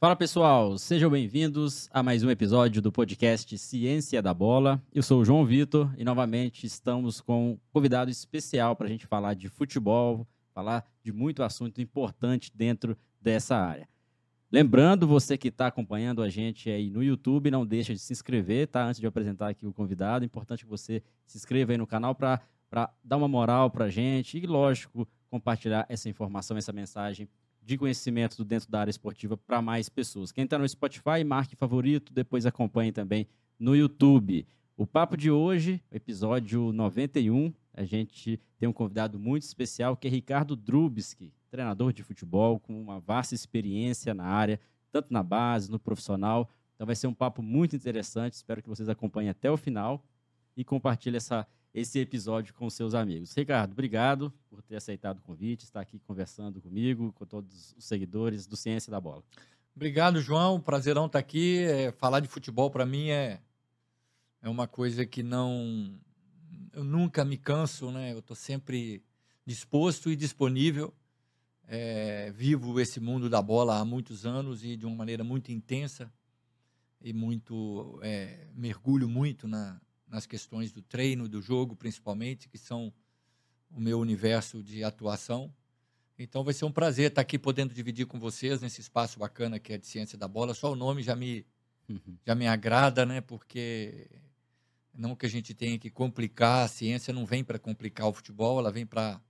[0.00, 4.80] Fala pessoal, sejam bem-vindos a mais um episódio do podcast Ciência da Bola.
[4.94, 9.08] Eu sou o João Vitor e novamente estamos com um convidado especial para a gente
[9.08, 10.24] falar de futebol,
[10.54, 13.88] falar de muito assunto importante dentro dessa área.
[14.52, 18.68] Lembrando, você que está acompanhando a gente aí no YouTube, não deixa de se inscrever,
[18.68, 18.86] tá?
[18.86, 21.88] Antes de eu apresentar aqui o convidado, é importante que você se inscreva aí no
[21.88, 22.40] canal para
[23.02, 27.28] dar uma moral para a gente e, lógico, compartilhar essa informação, essa mensagem
[27.68, 30.32] de conhecimento dentro da área esportiva para mais pessoas.
[30.32, 34.46] Quem está no Spotify, marque favorito, depois acompanhe também no YouTube.
[34.74, 40.10] O papo de hoje, episódio 91, a gente tem um convidado muito especial que é
[40.10, 44.58] Ricardo Drubski, treinador de futebol com uma vasta experiência na área,
[44.90, 46.48] tanto na base, no profissional.
[46.74, 50.02] Então vai ser um papo muito interessante, espero que vocês acompanhem até o final
[50.56, 53.34] e compartilhem essa esse episódio com seus amigos.
[53.34, 58.46] Ricardo, obrigado por ter aceitado o convite, estar aqui conversando comigo, com todos os seguidores
[58.46, 59.22] do Ciência da Bola.
[59.76, 60.60] Obrigado, João.
[60.60, 61.58] Prazerão estar aqui.
[61.58, 63.40] É, falar de futebol para mim é,
[64.42, 65.96] é uma coisa que não.
[66.72, 68.12] Eu nunca me canso, né?
[68.12, 69.04] Eu estou sempre
[69.46, 70.92] disposto e disponível.
[71.66, 76.10] É, vivo esse mundo da bola há muitos anos e de uma maneira muito intensa
[77.00, 82.92] e muito é, mergulho muito na, nas questões do treino, do jogo, principalmente, que são
[83.70, 85.52] o meu universo de atuação.
[86.18, 89.72] Então vai ser um prazer estar aqui podendo dividir com vocês nesse espaço bacana que
[89.72, 90.54] é de ciência da bola.
[90.54, 91.46] Só o nome já me
[91.88, 92.16] uhum.
[92.26, 93.20] já me agrada, né?
[93.20, 94.08] Porque
[94.92, 98.58] não que a gente tenha que complicar, a ciência não vem para complicar o futebol,
[98.58, 99.20] ela vem para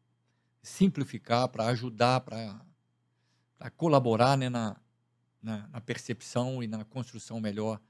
[0.63, 4.81] simplificar, para ajudar, para colaborar né, na,
[5.43, 7.81] na, na percepção e na construção melhor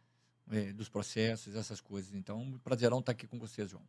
[0.50, 2.14] é, dos processos, essas coisas.
[2.14, 3.82] Então, prazerão estar aqui com vocês, João.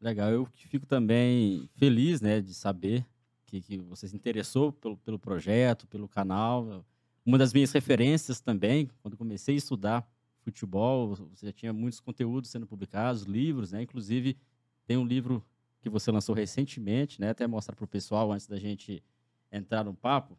[0.00, 3.06] Legal, eu fico também feliz, né, de saber
[3.46, 6.84] que, que você se interessou pelo, pelo projeto, pelo canal.
[7.24, 10.06] Uma das minhas referências também, quando comecei a estudar
[10.42, 13.82] futebol, você já tinha muitos conteúdos sendo publicados, livros, né?
[13.82, 14.36] Inclusive,
[14.86, 15.42] tem um livro
[15.80, 17.30] que você lançou recentemente, né?
[17.30, 19.02] Até mostrar para o pessoal antes da gente
[19.50, 20.38] entrar no papo.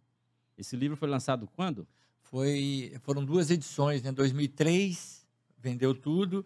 [0.55, 1.87] Esse livro foi lançado quando?
[2.19, 4.11] Foi, foram duas edições, né?
[4.11, 5.24] 2003
[5.65, 6.45] vendeu tudo.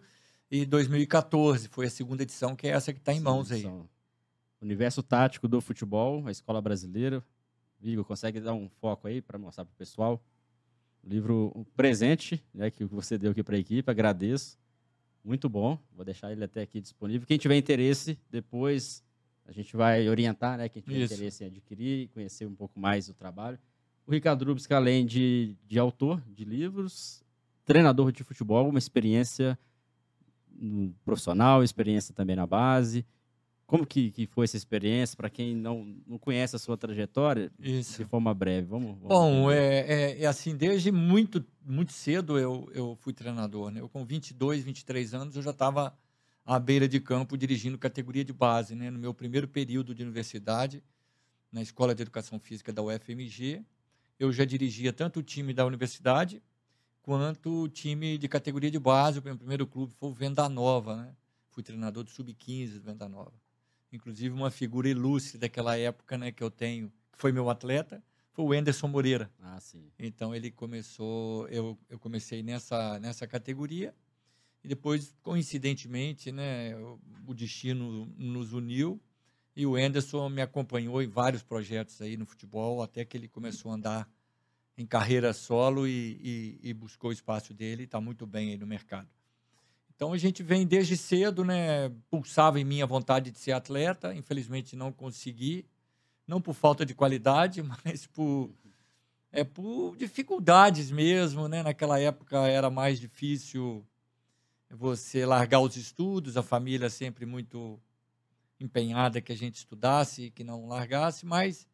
[0.50, 3.70] E 2014 foi a segunda edição, que é essa que está em mãos aí.
[4.60, 7.22] Universo Tático do Futebol, a Escola Brasileira.
[7.82, 10.22] Igor, consegue dar um foco aí para mostrar para o pessoal?
[11.02, 14.58] O livro um presente né, que você deu aqui para a equipe, agradeço.
[15.22, 17.26] Muito bom, vou deixar ele até aqui disponível.
[17.26, 19.04] Quem tiver interesse, depois
[19.46, 20.68] a gente vai orientar, né?
[20.68, 21.14] Quem tiver Isso.
[21.14, 23.58] interesse em adquirir, conhecer um pouco mais do trabalho.
[24.06, 27.22] O Ricardo Rubens, além de, de autor de livros,
[27.64, 29.58] treinador de futebol, uma experiência
[31.04, 33.06] profissional, experiência também na base.
[33.66, 37.52] Como que, que foi essa experiência para quem não, não conhece a sua trajetória?
[37.58, 38.02] Isso.
[38.02, 38.98] De forma breve, vamos.
[38.98, 43.70] vamos Bom, é, é, é, assim, desde muito muito cedo eu, eu fui treinador.
[43.70, 43.80] Né?
[43.80, 45.96] Eu com 22, 23 anos eu já estava
[46.44, 48.90] à beira de campo dirigindo categoria de base, né?
[48.90, 50.82] No meu primeiro período de universidade,
[51.52, 53.62] na Escola de Educação Física da UFMG,
[54.18, 56.42] eu já dirigia tanto o time da universidade
[57.10, 59.18] quanto o time de categoria de base.
[59.18, 61.16] O meu primeiro clube foi o Venda Nova, né?
[61.48, 63.32] Fui treinador do Sub-15 do Venda Nova.
[63.92, 68.00] Inclusive, uma figura ilustre daquela época, né, que eu tenho, que foi meu atleta,
[68.30, 69.28] foi o Anderson Moreira.
[69.40, 69.90] Ah, sim.
[69.98, 73.92] Então, ele começou, eu, eu comecei nessa, nessa categoria,
[74.62, 76.76] e depois, coincidentemente, né,
[77.26, 79.00] o destino nos uniu,
[79.56, 83.72] e o Anderson me acompanhou em vários projetos aí no futebol, até que ele começou
[83.72, 84.08] a andar
[84.80, 88.66] em carreira solo e, e, e buscou o espaço dele, está muito bem aí no
[88.66, 89.06] mercado.
[89.94, 91.90] Então a gente vem desde cedo, né?
[92.08, 95.66] Pulsava em mim a vontade de ser atleta, infelizmente não consegui,
[96.26, 98.50] não por falta de qualidade, mas por
[99.30, 101.62] é por dificuldades mesmo, né?
[101.62, 103.86] Naquela época era mais difícil
[104.70, 107.78] você largar os estudos, a família sempre muito
[108.58, 111.68] empenhada que a gente estudasse, que não largasse, mas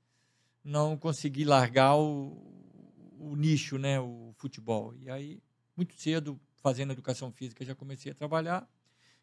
[0.65, 2.66] não consegui largar o,
[3.19, 4.95] o nicho, né, o futebol.
[4.95, 5.43] E aí,
[5.77, 8.69] muito cedo, fazendo educação física, já comecei a trabalhar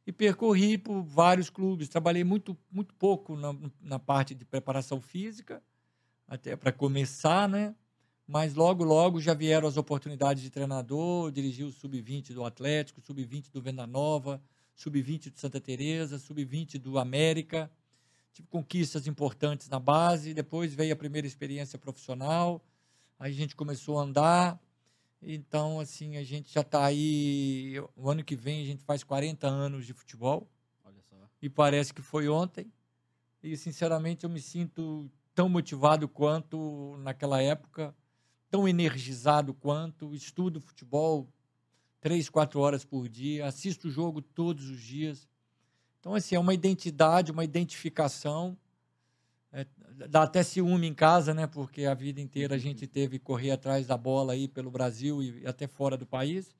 [0.06, 1.90] e percorri por vários clubes.
[1.90, 5.62] Trabalhei muito, muito pouco na, na parte de preparação física,
[6.28, 7.76] até para começar, né?
[8.26, 13.52] Mas logo, logo já vieram as oportunidades de treinador, dirigi o sub-20 do Atlético, sub-20
[13.52, 14.42] do Venda Nova,
[14.76, 17.70] sub-20 do Santa Teresa, sub-20 do América.
[18.32, 22.64] Tive conquistas importantes na base, depois veio a primeira experiência profissional,
[23.24, 24.60] a gente começou a andar.
[25.22, 27.76] Então, assim, a gente já está aí.
[27.96, 30.50] O ano que vem a gente faz 40 anos de futebol.
[30.84, 31.16] Olha só.
[31.42, 32.70] E parece que foi ontem.
[33.42, 37.96] E, sinceramente, eu me sinto tão motivado quanto naquela época.
[38.50, 41.28] tão energizado quanto, estudo futebol
[42.00, 45.28] três, quatro horas por dia, assisto o jogo todos os dias.
[46.00, 48.56] Então, assim, é uma identidade, uma identificação.
[50.10, 51.48] Dá até ciúme em casa, né?
[51.48, 55.22] Porque a vida inteira a gente teve que correr atrás da bola aí pelo Brasil
[55.22, 56.56] e até fora do país.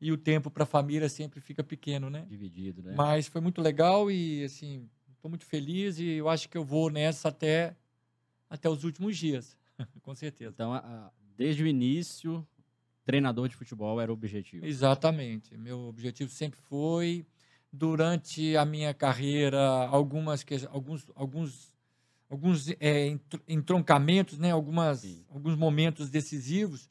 [0.00, 2.26] E o tempo para a família sempre fica pequeno, né?
[2.28, 2.94] Dividido, né?
[2.94, 6.90] Mas foi muito legal e, assim, estou muito feliz e eu acho que eu vou
[6.90, 7.74] nessa até,
[8.50, 9.56] até os últimos dias,
[10.02, 10.50] com certeza.
[10.52, 12.46] Então, a- a- desde o início,
[13.04, 14.64] treinador de futebol era o objetivo.
[14.66, 15.56] Exatamente.
[15.56, 17.26] Meu objetivo sempre foi,
[17.72, 21.73] durante a minha carreira, algumas, alguns, alguns,
[22.34, 24.50] alguns é, entr- entroncamentos, né?
[24.50, 25.24] algumas, Sim.
[25.30, 26.90] alguns momentos decisivos,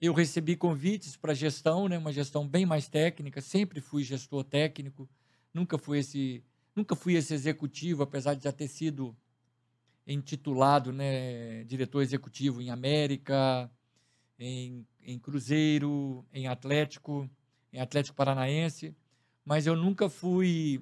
[0.00, 1.98] eu recebi convites para gestão, né?
[1.98, 3.42] uma gestão bem mais técnica.
[3.42, 5.06] Sempre fui gestor técnico,
[5.52, 6.42] nunca fui esse,
[6.74, 9.14] nunca fui esse executivo, apesar de já ter sido
[10.06, 11.64] intitulado né?
[11.64, 13.70] diretor executivo em América,
[14.38, 17.28] em, em Cruzeiro, em Atlético,
[17.70, 18.96] em Atlético Paranaense,
[19.44, 20.80] mas eu nunca fui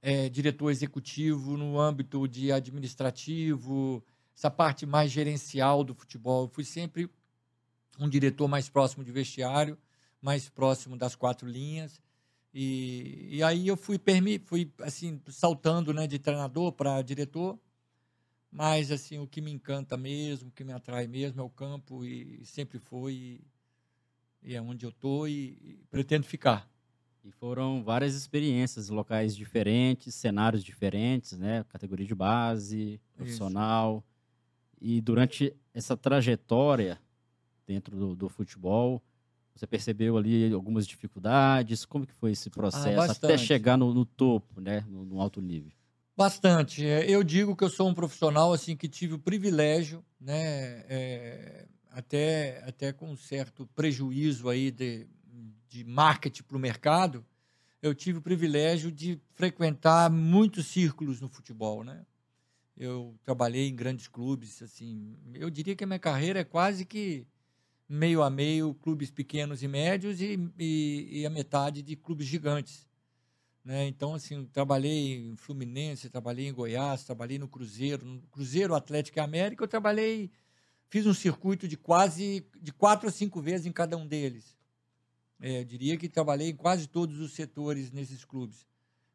[0.00, 4.04] eh, diretor executivo no âmbito de administrativo,
[4.36, 6.44] essa parte mais gerencial do futebol.
[6.44, 7.10] Eu fui sempre
[7.98, 9.76] um diretor mais próximo de vestiário,
[10.22, 12.00] mais próximo das quatro linhas.
[12.54, 17.58] E, e aí eu fui, permi, fui assim, saltando né, de treinador para diretor,
[18.50, 22.04] mas assim, o que me encanta mesmo, o que me atrai mesmo é o campo
[22.04, 23.46] e sempre foi e,
[24.42, 26.68] e é onde eu tô e, e pretendo ficar.
[27.24, 31.64] E foram várias experiências, locais diferentes, cenários diferentes, né?
[31.68, 34.04] Categoria de base, profissional.
[34.80, 36.98] E durante essa trajetória
[37.66, 39.02] dentro do, do futebol,
[39.54, 41.84] você percebeu ali algumas dificuldades?
[41.84, 43.38] Como que foi esse processo até bastante.
[43.38, 44.84] chegar no, no topo, né?
[44.88, 45.72] No, no alto nível?
[46.16, 46.84] Bastante.
[46.86, 51.66] É, Eu digo que eu sou um profissional assim que tive o privilégio, né, é,
[51.90, 55.06] até até com um certo prejuízo aí de,
[55.68, 57.24] de marketing para o mercado,
[57.80, 62.04] eu tive o privilégio de frequentar muitos círculos no futebol, né?
[62.76, 67.26] Eu trabalhei em grandes clubes, assim, eu diria que a minha carreira é quase que
[67.88, 72.88] meio a meio, clubes pequenos e médios e, e, e a metade de clubes gigantes
[73.68, 73.86] né?
[73.86, 79.20] Então, assim, trabalhei em Fluminense, trabalhei em Goiás, trabalhei no Cruzeiro, no Cruzeiro, Atlético e
[79.20, 80.30] América, eu trabalhei,
[80.88, 84.56] fiz um circuito de quase, de quatro a cinco vezes em cada um deles.
[85.40, 88.66] É, diria que trabalhei em quase todos os setores nesses clubes.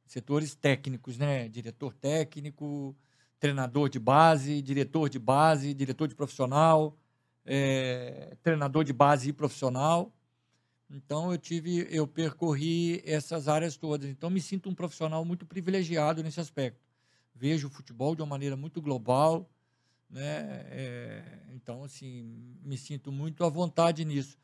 [0.05, 1.47] Setores técnicos, né?
[1.49, 2.95] Diretor técnico,
[3.39, 6.97] treinador de base, diretor de base, diretor de profissional,
[7.45, 10.13] é, treinador de base e profissional.
[10.89, 14.09] Então eu tive, eu percorri essas áreas todas.
[14.09, 16.79] Então me sinto um profissional muito privilegiado nesse aspecto.
[17.35, 19.49] Vejo o futebol de uma maneira muito global,
[20.09, 20.65] né?
[20.69, 21.23] É,
[21.53, 24.37] então assim me sinto muito à vontade nisso.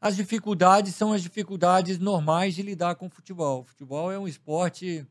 [0.00, 3.62] As dificuldades são as dificuldades normais de lidar com o futebol.
[3.62, 5.04] O futebol é um esporte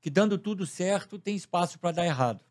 [0.00, 2.44] que dando tudo certo tem espaço para dar errado.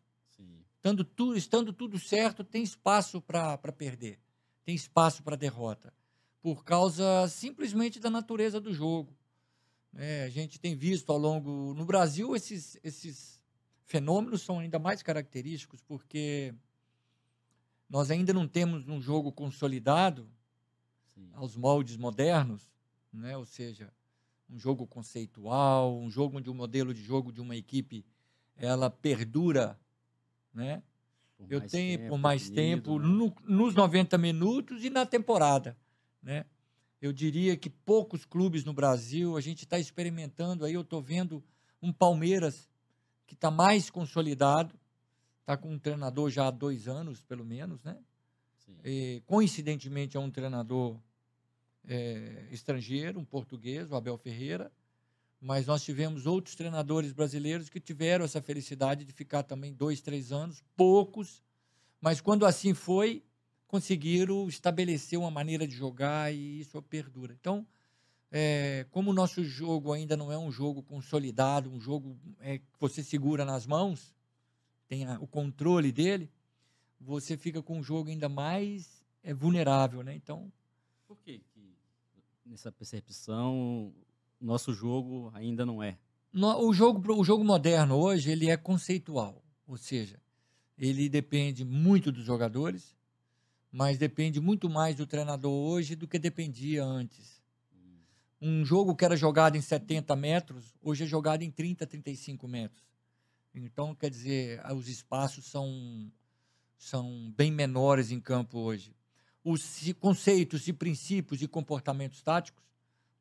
[0.76, 4.20] Estando tudo, estando tudo certo, tem espaço para perder,
[4.64, 5.92] tem espaço para derrota,
[6.40, 9.12] por causa simplesmente da natureza do jogo.
[9.92, 10.22] né?
[10.22, 11.74] a gente tem visto ao longo.
[11.74, 13.42] No Brasil, esses, esses
[13.84, 16.54] fenômenos são ainda mais característicos, porque
[17.90, 20.30] nós ainda não temos um jogo consolidado
[21.16, 21.30] Sim.
[21.32, 22.70] aos moldes modernos,
[23.10, 23.36] né?
[23.36, 23.90] ou seja,
[24.50, 28.04] um jogo conceitual, um jogo onde o modelo de jogo de uma equipe
[28.54, 29.78] ela perdura,
[30.52, 30.82] né?
[31.38, 33.06] Por eu tenho tempo, por mais tempo né?
[33.06, 35.76] no- nos 90 minutos e na temporada,
[36.22, 36.44] né?
[37.00, 41.42] Eu diria que poucos clubes no Brasil, a gente está experimentando aí, eu estou vendo
[41.82, 42.70] um Palmeiras
[43.26, 44.78] que está mais consolidado,
[45.40, 47.98] está com um treinador já há dois anos, pelo menos, né?
[48.84, 50.98] E, coincidentemente é um treinador
[51.86, 54.72] é, estrangeiro, um português, o Abel Ferreira,
[55.40, 60.32] mas nós tivemos outros treinadores brasileiros que tiveram essa felicidade de ficar também dois, três
[60.32, 61.42] anos, poucos,
[62.00, 63.22] mas quando assim foi,
[63.68, 67.34] conseguiram estabelecer uma maneira de jogar e isso perdura.
[67.38, 67.66] Então,
[68.30, 72.64] é, como o nosso jogo ainda não é um jogo consolidado, um jogo é, que
[72.78, 74.14] você segura nas mãos,
[74.88, 76.30] tem a- o controle dele,
[77.00, 80.14] você fica com um jogo ainda mais é, vulnerável, né?
[80.14, 80.52] Então,
[81.06, 81.40] Por que
[82.46, 83.92] nessa percepção
[84.40, 85.98] nosso jogo ainda não é?
[86.32, 90.20] No- o jogo o jogo moderno hoje ele é conceitual, ou seja,
[90.78, 92.94] ele depende muito dos jogadores,
[93.72, 97.42] mas depende muito mais do treinador hoje do que dependia antes.
[98.40, 102.82] Um jogo que era jogado em 70 metros, hoje é jogado em 30, 35 metros.
[103.54, 106.12] Então, quer dizer, os espaços são,
[106.76, 108.94] são bem menores em campo hoje.
[109.48, 112.64] Os conceitos e princípios e comportamentos táticos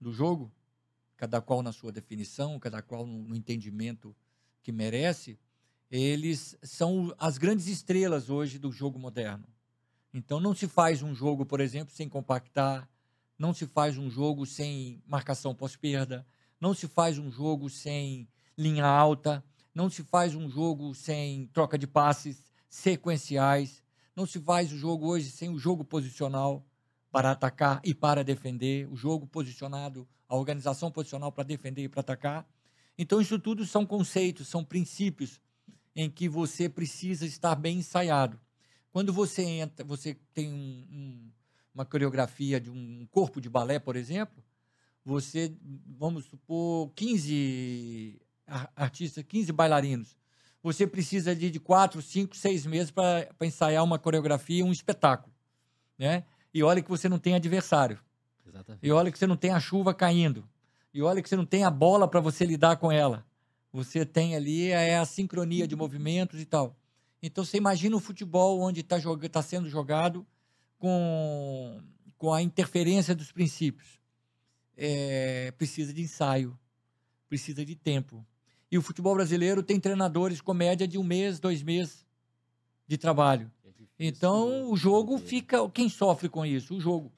[0.02, 0.52] do jogo,
[1.16, 4.16] cada qual na sua definição, cada qual no entendimento
[4.64, 5.38] que merece,
[5.92, 9.46] eles são as grandes estrelas hoje do jogo moderno.
[10.12, 12.90] Então não se faz um jogo, por exemplo, sem compactar,
[13.38, 16.26] não se faz um jogo sem marcação pós-perda,
[16.60, 18.28] não se faz um jogo sem
[18.58, 19.44] linha alta,
[19.76, 23.84] não se faz um jogo sem troca de passes sequenciais,
[24.16, 26.66] não se faz o jogo hoje sem o jogo posicional
[27.12, 32.02] para atacar e para defender, o jogo posicionado, a organização posicional para defender e para
[32.02, 32.48] atacar.
[32.98, 35.40] Então, isso tudo são conceitos, são princípios
[35.96, 38.40] em que você precisa estar bem ensaiado.
[38.92, 41.32] Quando você entra, você tem um, um,
[41.74, 44.44] uma coreografia de um corpo de balé, por exemplo,
[45.04, 45.56] você,
[45.86, 48.20] vamos supor, 15
[48.76, 50.18] artistas, 15 bailarinos.
[50.66, 55.32] Você precisa de, de 4, 5, 6 meses para ensaiar uma coreografia, um espetáculo.
[55.96, 56.24] Né?
[56.52, 58.00] E olha que você não tem adversário.
[58.48, 58.84] Exatamente.
[58.84, 60.44] E olha que você não tem a chuva caindo.
[60.92, 63.24] E olha que você não tem a bola para você lidar com ela.
[63.72, 66.76] Você tem ali é a sincronia de movimentos e tal.
[67.22, 68.98] Então você imagina o futebol onde está
[69.32, 70.26] tá sendo jogado
[70.80, 71.80] com,
[72.18, 74.00] com a interferência dos princípios.
[74.76, 76.58] É, precisa de ensaio,
[77.30, 78.26] precisa de tempo.
[78.76, 82.06] E o futebol brasileiro tem treinadores com média de um mês, dois meses
[82.86, 83.50] de trabalho.
[83.64, 83.70] É
[84.06, 85.70] então o jogo fica.
[85.70, 86.76] Quem sofre com isso?
[86.76, 87.10] O jogo.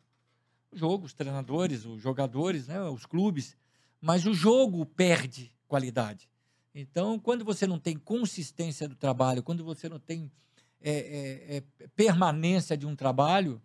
[0.72, 3.58] O jogo, os treinadores, os jogadores, né, os clubes.
[4.00, 6.30] Mas o jogo perde qualidade.
[6.76, 10.32] Então, quando você não tem consistência do trabalho, quando você não tem
[10.80, 13.60] é, é, é, permanência de um trabalho,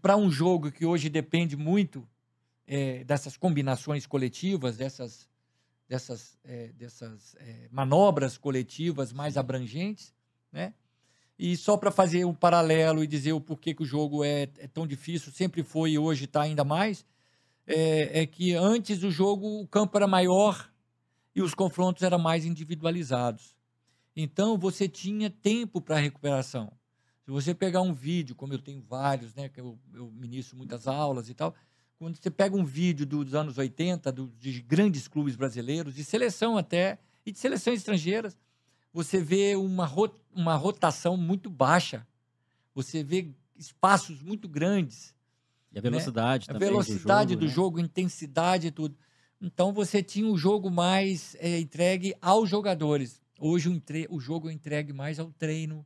[0.00, 2.08] para um jogo que hoje depende muito
[2.66, 5.28] é, dessas combinações coletivas, dessas,
[5.90, 10.14] dessas, é, dessas é, manobras coletivas mais abrangentes,
[10.52, 10.72] né?
[11.36, 14.68] E só para fazer um paralelo e dizer o porquê que o jogo é, é
[14.68, 17.04] tão difícil, sempre foi e hoje está ainda mais,
[17.66, 20.70] é, é, que antes o jogo, o campo era maior
[21.34, 23.56] e os confrontos eram mais individualizados.
[24.14, 26.72] Então você tinha tempo para recuperação.
[27.24, 30.86] Se você pegar um vídeo, como eu tenho vários, né, que eu, eu ministro muitas
[30.86, 31.52] aulas e tal,
[32.00, 36.56] quando você pega um vídeo dos anos 80, do, de grandes clubes brasileiros, de seleção
[36.56, 38.38] até, e de seleções estrangeiras,
[38.90, 39.86] você vê uma,
[40.34, 42.06] uma rotação muito baixa.
[42.74, 45.14] Você vê espaços muito grandes.
[45.70, 46.54] E a velocidade né?
[46.54, 46.68] também.
[46.68, 47.84] A velocidade do jogo, do jogo né?
[47.84, 48.96] intensidade e tudo.
[49.38, 53.20] Então você tinha o jogo mais é, entregue aos jogadores.
[53.38, 54.06] Hoje o, entre...
[54.08, 55.84] o jogo é entregue mais ao treino,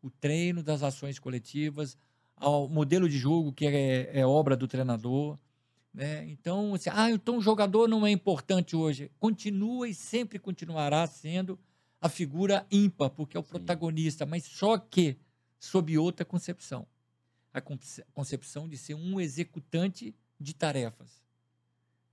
[0.00, 1.98] o treino das ações coletivas,
[2.34, 5.38] ao modelo de jogo que é, é obra do treinador.
[5.92, 6.28] Né?
[6.28, 9.10] Então, assim, ah, então o jogador não é importante hoje.
[9.18, 11.58] Continua e sempre continuará sendo
[12.00, 13.50] a figura ímpar, porque é o Sim.
[13.50, 15.16] protagonista, mas só que
[15.58, 16.86] sob outra concepção.
[17.52, 17.60] A
[18.14, 21.20] concepção de ser um executante de tarefas.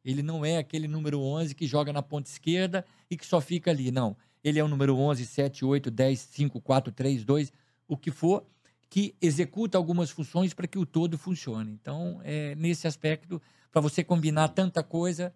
[0.03, 3.69] Ele não é aquele número 11 que joga na ponta esquerda e que só fica
[3.69, 3.91] ali.
[3.91, 4.17] Não.
[4.43, 7.53] Ele é o número 11, 7, 8, 10, 5, 4, 3, 2,
[7.87, 8.45] o que for,
[8.89, 11.71] que executa algumas funções para que o todo funcione.
[11.71, 13.41] Então, é, nesse aspecto,
[13.71, 15.33] para você combinar tanta coisa,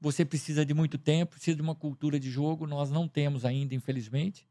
[0.00, 2.66] você precisa de muito tempo, precisa de uma cultura de jogo.
[2.66, 4.46] Nós não temos ainda, infelizmente.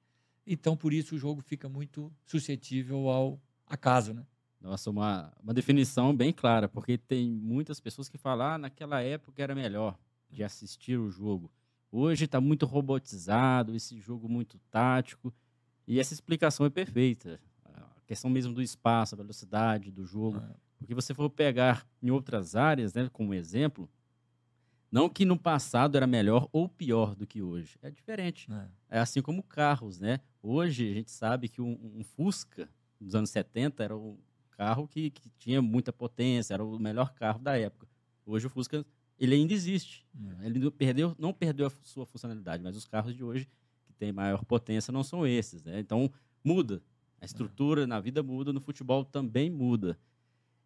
[0.45, 4.25] Então, por isso, o jogo fica muito suscetível ao acaso, né?
[4.59, 9.41] Nossa, uma, uma definição bem clara, porque tem muitas pessoas que falam, ah, naquela época
[9.41, 9.97] era melhor
[10.29, 11.51] de assistir o jogo.
[11.91, 15.33] Hoje está muito robotizado, esse jogo muito tático,
[15.87, 17.39] e essa explicação é perfeita.
[18.11, 20.37] Questão mesmo do espaço, a velocidade do jogo.
[20.37, 20.55] É.
[20.77, 23.89] Porque você for pegar em outras áreas, né, como exemplo,
[24.91, 27.79] não que no passado era melhor ou pior do que hoje.
[27.81, 28.51] É diferente.
[28.51, 30.19] É, é assim como carros, né?
[30.43, 32.67] Hoje a gente sabe que um, um Fusca
[32.99, 34.19] dos anos 70 era o
[34.57, 37.87] carro que, que tinha muita potência, era o melhor carro da época.
[38.25, 38.85] Hoje o Fusca
[39.17, 40.05] ele ainda existe.
[40.41, 40.47] É.
[40.47, 43.47] Ele não perdeu, não perdeu a sua funcionalidade, mas os carros de hoje
[43.85, 45.63] que têm maior potência não são esses.
[45.63, 45.79] Né?
[45.79, 46.11] Então
[46.43, 46.83] muda.
[47.21, 49.97] A estrutura na vida muda, no futebol também muda.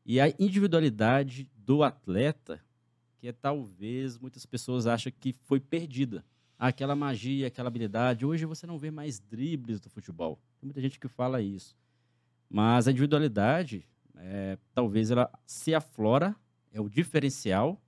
[0.05, 2.63] E a individualidade do atleta,
[3.17, 6.23] que é talvez muitas pessoas acham que foi perdida.
[6.57, 8.25] Aquela magia, aquela habilidade.
[8.25, 10.39] Hoje você não vê mais dribles do futebol.
[10.61, 11.75] Tem muita gente que fala isso.
[12.49, 13.85] Mas a individualidade,
[14.15, 16.33] é, talvez ela se aflora,
[16.71, 17.81] é o diferencial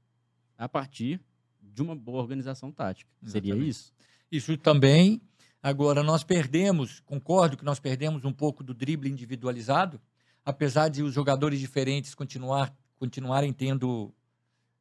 [0.57, 1.21] a partir
[1.61, 3.09] de uma boa organização tática.
[3.23, 3.47] Exatamente.
[3.47, 3.93] Seria isso?
[4.29, 5.21] Isso também.
[5.67, 9.99] Agora, nós perdemos, concordo que nós perdemos um pouco do drible individualizado,
[10.45, 14.13] apesar de os jogadores diferentes continuar, continuarem tendo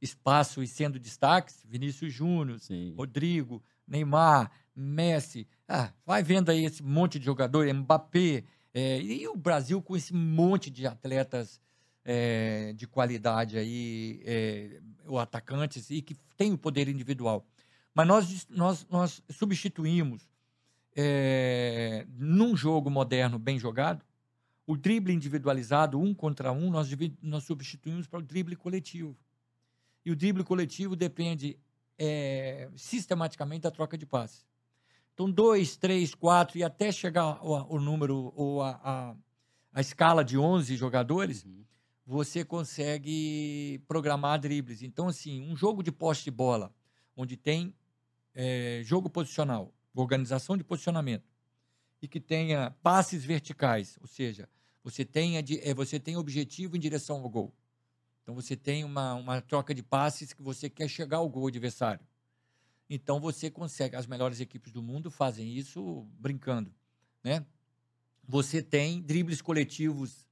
[0.00, 2.60] espaço e sendo destaques, Vinícius Júnior,
[2.96, 9.34] Rodrigo, Neymar, Messi, ah, vai vendo aí esse monte de jogador, Mbappé, é, e o
[9.34, 11.60] Brasil com esse monte de atletas
[12.04, 17.44] é, de qualidade aí, é, ou atacantes, e que tem o poder individual.
[17.92, 20.35] Mas nós, nós, nós substituímos,
[20.96, 24.02] é, num jogo moderno bem jogado,
[24.66, 26.88] o drible individualizado, um contra um, nós,
[27.22, 29.14] nós substituímos para o drible coletivo.
[30.04, 31.58] E o drible coletivo depende
[31.98, 34.46] é, sistematicamente da troca de passes.
[35.12, 39.14] Então, dois, três, quatro, e até chegar o, o número, ou a, a,
[39.72, 41.64] a, escala de 11 jogadores, uhum.
[42.04, 44.82] você consegue programar dribles.
[44.82, 46.74] Então, assim, um jogo de poste de bola,
[47.16, 47.74] onde tem
[48.34, 49.72] é, jogo posicional,
[50.02, 51.28] organização de posicionamento,
[52.00, 54.48] e que tenha passes verticais, ou seja,
[54.82, 57.52] você tenha, é, você tem objetivo em direção ao gol.
[58.22, 62.04] Então você tem uma, uma troca de passes que você quer chegar ao gol adversário.
[62.88, 63.96] Então você consegue.
[63.96, 66.72] As melhores equipes do mundo fazem isso brincando,
[67.22, 67.44] né?
[68.28, 70.26] Você tem dribles coletivos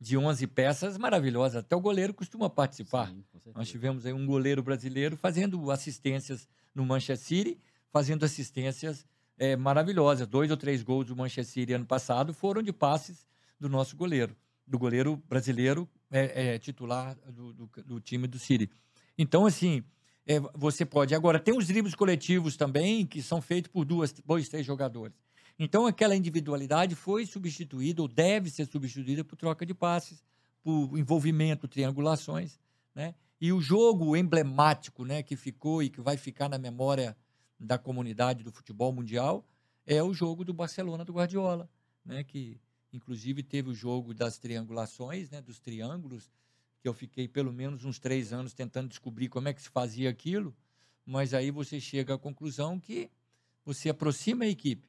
[0.00, 1.56] de 11 peças maravilhosas.
[1.56, 3.08] Até o goleiro costuma participar.
[3.08, 7.60] Sim, Nós tivemos aí um goleiro brasileiro fazendo assistências no Manchester City,
[7.94, 9.06] fazendo assistências
[9.38, 10.26] é, maravilhosas.
[10.26, 13.24] Dois ou três gols do Manchester City ano passado foram de passes
[13.58, 14.34] do nosso goleiro,
[14.66, 18.68] do goleiro brasileiro é, é, titular do, do, do, time do City.
[19.16, 19.84] Então, assim,
[20.26, 21.14] é, você pode.
[21.14, 25.16] Agora, tem os dribles coletivos também, que são feitos por duas, dois, três jogadores.
[25.56, 30.20] Então, aquela individualidade foi substituída, ou deve ser substituída, por troca de passes,
[30.64, 32.58] por envolvimento, triangulações.
[32.92, 33.14] Né?
[33.40, 37.16] E o jogo emblemático né, que ficou e que vai ficar na memória
[37.64, 39.44] da comunidade do futebol mundial
[39.86, 41.68] é o jogo do Barcelona do Guardiola,
[42.04, 42.60] né, que
[42.94, 46.30] Inclusive, teve o jogo das triangulações, né, dos triângulos,
[46.78, 50.08] que eu fiquei pelo menos uns três anos tentando descobrir como é que se fazia
[50.08, 50.54] aquilo.
[51.04, 53.10] Mas aí você chega à conclusão que
[53.64, 54.88] você aproxima a equipe,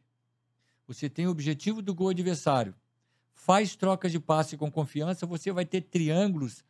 [0.85, 2.75] você tem o objetivo do gol adversário,
[3.33, 6.63] faz trocas de passe com confiança, você vai ter triângulos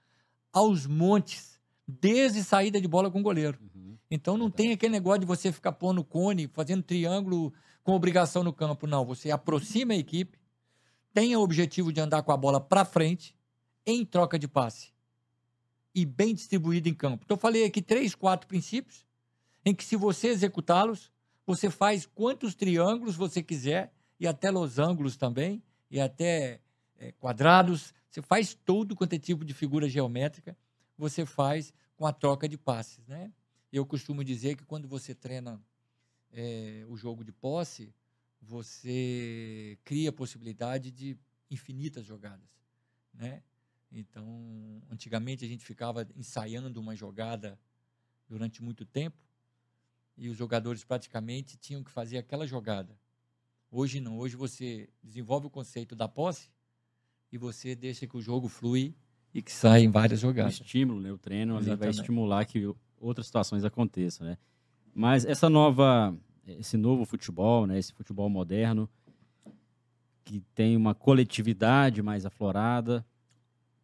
[0.54, 1.55] aos montes,
[1.88, 3.60] desde saída de bola com o goleiro.
[3.76, 3.98] Uhum.
[4.10, 8.54] Então não tem aquele negócio de você ficar pondo cone, fazendo triângulo com obrigação no
[8.54, 8.88] campo.
[8.88, 10.40] Não, você aproxima a equipe,
[11.14, 13.36] tenha o objetivo de andar com a bola para frente
[13.86, 14.96] em troca de passe
[15.94, 17.24] e bem distribuído em campo.
[17.24, 19.06] Então, eu falei aqui três, quatro princípios
[19.64, 21.12] em que, se você executá-los,
[21.46, 26.60] você faz quantos triângulos você quiser e até losangos também e até
[26.98, 27.94] é, quadrados.
[28.10, 30.58] Você faz todo quanto é tipo de figura geométrica,
[30.98, 33.32] você faz com a troca de passes, né?
[33.72, 35.62] Eu costumo dizer que quando você treina
[36.32, 37.94] é, o jogo de posse,
[38.42, 41.18] você cria a possibilidade de
[41.50, 42.48] infinitas jogadas,
[43.14, 43.44] né?
[43.92, 47.60] Então, antigamente a gente ficava ensaiando uma jogada
[48.28, 49.18] durante muito tempo
[50.18, 52.98] e os jogadores praticamente tinham que fazer aquela jogada.
[53.72, 56.50] Hoje não, hoje você desenvolve o conceito da posse
[57.32, 58.96] e você deixa que o jogo flui
[59.36, 60.58] e que saem várias jogadas.
[60.58, 61.12] O estímulo, né?
[61.12, 64.38] O treino ali vai estimular que outras situações aconteçam, né?
[64.94, 66.18] Mas essa nova
[66.48, 68.90] esse novo futebol, né, esse futebol moderno,
[70.24, 73.06] que tem uma coletividade mais aflorada.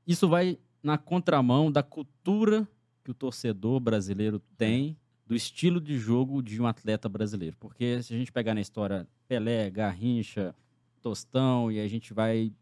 [0.06, 2.68] Isso vai na contramão da cultura
[3.04, 7.58] que o torcedor brasileiro tem do estilo de jogo de um atleta brasileiro.
[7.60, 10.56] Porque se a gente pegar na história Pelé, Garrincha,
[11.02, 12.54] Tostão, e a gente vai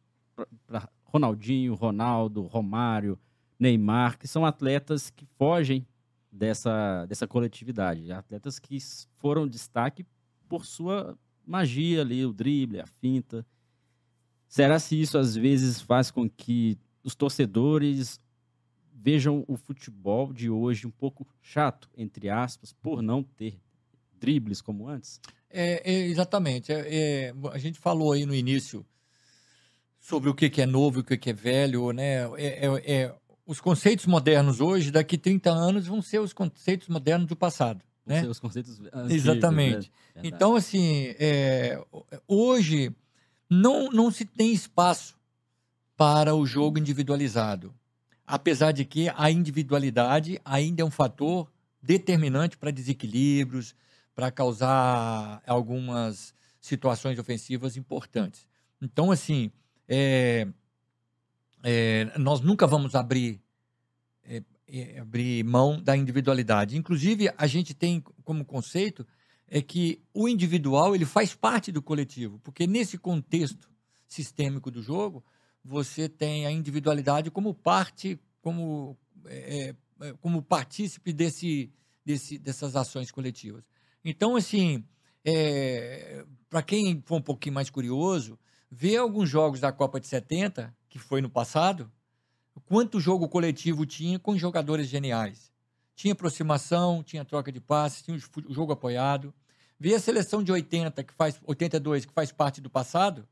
[0.65, 3.19] para Ronaldinho, Ronaldo, Romário,
[3.60, 5.86] Neymar, que são atletas que fogem
[6.32, 8.12] dessa, dessa coletividade.
[8.12, 8.78] Atletas que
[9.17, 10.06] foram destaque
[10.48, 13.45] por sua magia ali, o drible, a finta.
[14.48, 18.19] Será se isso às vezes faz com que os torcedores
[18.93, 23.60] vejam o futebol de hoje um pouco chato, entre aspas, por não ter
[24.19, 25.19] dribles como antes?
[25.50, 26.72] É, é exatamente.
[26.72, 28.86] É, é, a gente falou aí no início
[30.00, 32.24] sobre o que, é novo e o que, é velho, né?
[32.38, 37.28] É, é, é os conceitos modernos hoje, daqui 30 anos, vão ser os conceitos modernos
[37.28, 37.84] do passado.
[38.06, 38.28] Né?
[38.28, 39.92] Os conceitos antigos, Exatamente.
[40.16, 40.22] Né?
[40.26, 41.80] Então, assim, é,
[42.28, 42.96] hoje
[43.50, 45.18] não, não se tem espaço
[45.98, 47.74] para o jogo individualizado.
[48.26, 53.76] Apesar de que a individualidade ainda é um fator determinante para desequilíbrios,
[54.14, 58.46] para causar algumas situações ofensivas importantes.
[58.82, 59.52] Então, assim,
[59.89, 60.47] é,
[61.63, 63.41] é, nós nunca vamos abrir,
[64.23, 66.78] é, é, abrir mão da individualidade.
[66.78, 69.06] Inclusive, a gente tem como conceito
[69.52, 73.67] é que o individual ele faz parte do coletivo, porque nesse contexto
[74.08, 75.23] sistêmico do jogo,
[75.63, 81.71] você tem a individualidade como parte, como, é, é, como partícipe desse,
[82.06, 83.63] desse, dessas ações coletivas.
[84.06, 84.84] Então, assim,
[85.25, 88.38] é, para quem for um pouquinho mais curioso,
[88.69, 91.91] ver alguns jogos da Copa de 70 que foi no passado,
[92.65, 95.51] quanto jogo coletivo tinha com jogadores geniais.
[95.95, 99.34] Tinha aproximação, tinha troca de passes, tinha o jogo apoiado.
[99.79, 103.27] Vê a seleção de 80, que faz 82, que faz parte do passado,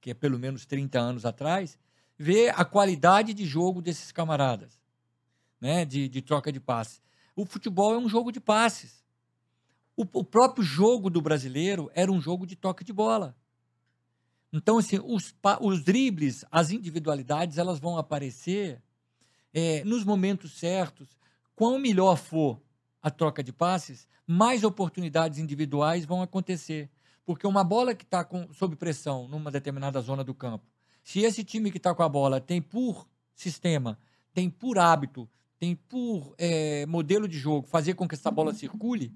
[0.00, 1.78] que é pelo menos 30 anos atrás,
[2.16, 4.80] vê a qualidade de jogo desses camaradas,
[5.60, 5.84] né?
[5.84, 7.02] De, de troca de passes.
[7.36, 9.04] O futebol é um jogo de passes.
[9.96, 13.36] O, o próprio jogo do brasileiro era um jogo de toque de bola.
[14.52, 18.82] Então, assim, os, os dribles, as individualidades, elas vão aparecer
[19.52, 21.08] é, nos momentos certos.
[21.54, 22.60] Quão melhor for
[23.02, 26.90] a troca de passes, mais oportunidades individuais vão acontecer.
[27.24, 30.64] Porque uma bola que está sob pressão numa determinada zona do campo,
[31.02, 33.98] se esse time que está com a bola tem por sistema,
[34.32, 39.12] tem por hábito, tem por é, modelo de jogo fazer com que essa bola circule,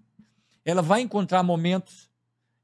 [0.64, 2.10] ela vai encontrar momentos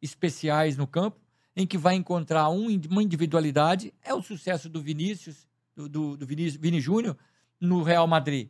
[0.01, 1.28] especiais no campo
[1.59, 3.93] em que vai encontrar um, uma individualidade.
[4.05, 7.19] É o sucesso do Vinícius, do, do, do Vinícius, Vini Júnior,
[7.61, 8.49] no Real Madrid.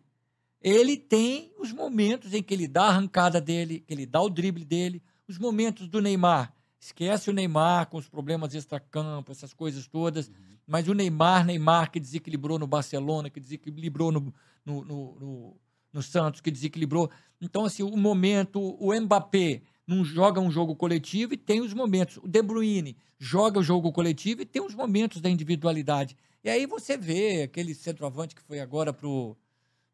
[0.60, 4.28] Ele tem os momentos em que ele dá a arrancada dele, que ele dá o
[4.28, 6.52] drible dele, os momentos do Neymar.
[6.78, 10.28] Esquece o Neymar com os problemas extra-campo, essas coisas todas.
[10.28, 10.34] Uhum.
[10.66, 14.34] Mas o Neymar, Neymar que desequilibrou no Barcelona, que desequilibrou no,
[14.66, 15.56] no, no, no,
[15.94, 17.10] no Santos, que desequilibrou.
[17.40, 22.18] Então, assim, o momento, o Mbappé, não joga um jogo coletivo e tem os momentos.
[22.18, 26.14] O De Bruyne joga o jogo coletivo e tem os momentos da individualidade.
[26.44, 29.34] E aí você vê aquele centroavante que foi agora pro,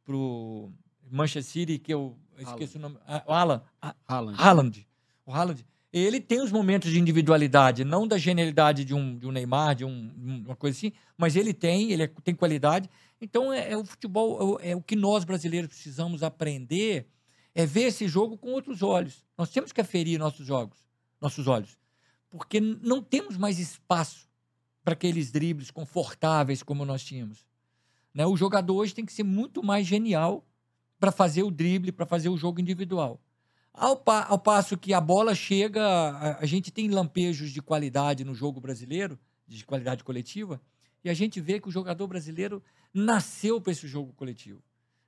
[0.05, 0.69] pro
[1.09, 2.77] Manchester City, que eu esqueci Haaland.
[2.77, 2.97] o nome.
[3.07, 3.63] Ah, o Alan.
[4.09, 4.43] Haaland.
[4.43, 4.87] Haaland.
[5.25, 5.67] O Haaland.
[5.93, 9.85] Ele tem os momentos de individualidade, não da genialidade de um, de um Neymar, de
[9.85, 12.91] um, uma coisa assim, mas ele tem, ele é, tem qualidade.
[13.21, 17.07] Então, é, é o futebol, é, é o que nós brasileiros precisamos aprender
[17.55, 19.25] é ver esse jogo com outros olhos.
[19.39, 20.79] Nós temos que aferir nossos jogos,
[21.21, 21.79] nossos olhos,
[22.29, 24.29] porque não temos mais espaço
[24.83, 27.47] para aqueles dribles confortáveis como nós tínhamos.
[28.13, 28.27] Né?
[28.27, 30.45] O jogador hoje tem que ser muito mais genial
[30.99, 33.21] para fazer o drible, para fazer o jogo individual.
[33.73, 38.25] Ao, pa ao, passo que a bola chega, a, a gente tem lampejos de qualidade
[38.25, 40.61] no jogo brasileiro, de qualidade coletiva,
[41.03, 42.63] e a gente vê que o jogador brasileiro
[42.93, 44.63] nasceu para esse jogo coletivo.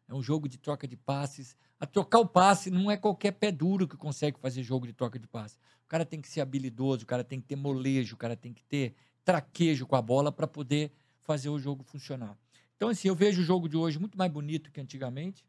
[0.08, 1.56] É um jogo de troca de passes.
[1.80, 5.18] A trocar o passe não é qualquer pé duro que consegue fazer jogo de troca
[5.18, 5.58] de passe.
[5.84, 8.52] O cara tem que ser habilidoso, o cara tem que ter molejo, o cara tem
[8.52, 12.36] que ter traquejo com a bola para poder fazer o jogo funcionar.
[12.76, 15.44] Então, assim, eu vejo o jogo de hoje muito mais bonito que antigamente.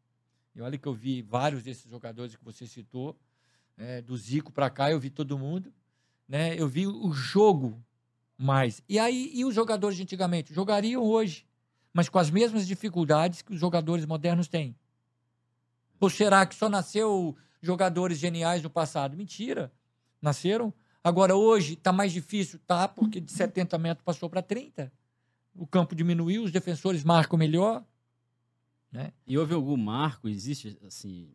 [0.56, 3.17] E olha que eu vi vários desses jogadores que você citou.
[3.78, 5.72] É, do Zico para cá, eu vi todo mundo.
[6.28, 6.60] Né?
[6.60, 7.80] Eu vi o jogo
[8.38, 8.82] mais.
[8.89, 10.54] E aí, e os jogadores de antigamente?
[10.54, 11.46] Jogariam hoje
[11.97, 14.75] mas com as mesmas dificuldades que os jogadores modernos têm.
[15.99, 19.17] Ou será que só nasceu jogadores geniais no passado?
[19.17, 19.73] Mentira.
[20.21, 20.71] Nasceram.
[21.03, 22.60] Agora, hoje, está mais difícil?
[22.67, 24.93] Tá, porque de 70 metros passou para 30.
[25.55, 27.83] O campo diminuiu, os defensores marcam melhor.
[28.91, 29.12] Né?
[29.25, 30.29] E houve algum marco?
[30.29, 31.33] Existe, assim...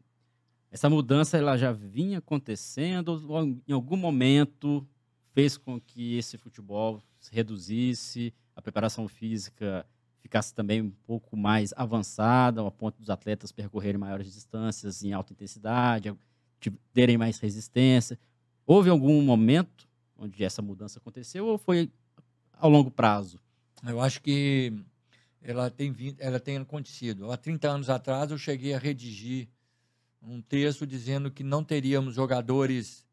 [0.70, 4.86] Essa mudança ela já vinha acontecendo ou em algum momento
[5.32, 9.84] fez com que esse futebol se reduzisse, a preparação física
[10.32, 15.34] ficasse também um pouco mais avançada, ao ponto dos atletas percorrerem maiores distâncias em alta
[15.34, 16.14] intensidade,
[16.94, 18.18] terem mais resistência.
[18.64, 21.90] Houve algum momento onde essa mudança aconteceu ou foi
[22.54, 23.38] ao longo prazo?
[23.86, 24.72] Eu acho que
[25.42, 27.30] ela tem, ela tem acontecido.
[27.30, 29.48] Há 30 anos atrás, eu cheguei a redigir
[30.22, 33.04] um texto dizendo que não teríamos jogadores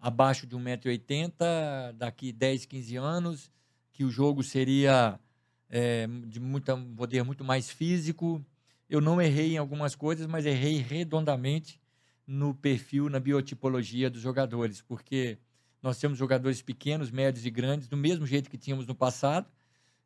[0.00, 3.52] abaixo de 1,80m daqui 10, 15 anos,
[3.92, 5.20] que o jogo seria
[5.68, 8.44] é, de muita, poder muito mais físico.
[8.88, 11.80] Eu não errei em algumas coisas, mas errei redondamente
[12.26, 15.38] no perfil, na biotipologia dos jogadores, porque
[15.82, 19.46] nós temos jogadores pequenos, médios e grandes, do mesmo jeito que tínhamos no passado,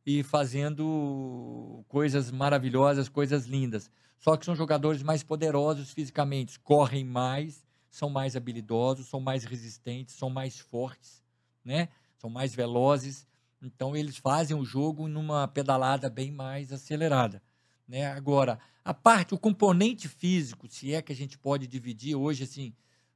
[0.05, 3.91] e fazendo coisas maravilhosas, coisas lindas.
[4.19, 10.15] Só que são jogadores mais poderosos fisicamente, correm mais, são mais habilidosos, são mais resistentes,
[10.15, 11.23] são mais fortes,
[11.65, 11.89] né?
[12.17, 13.27] São mais velozes
[13.63, 17.43] então eles fazem o jogo numa pedalada bem mais acelerada.
[17.87, 18.07] Né?
[18.07, 22.73] Agora, a parte, o componente físico, se é que a gente pode dividir hoje, assim,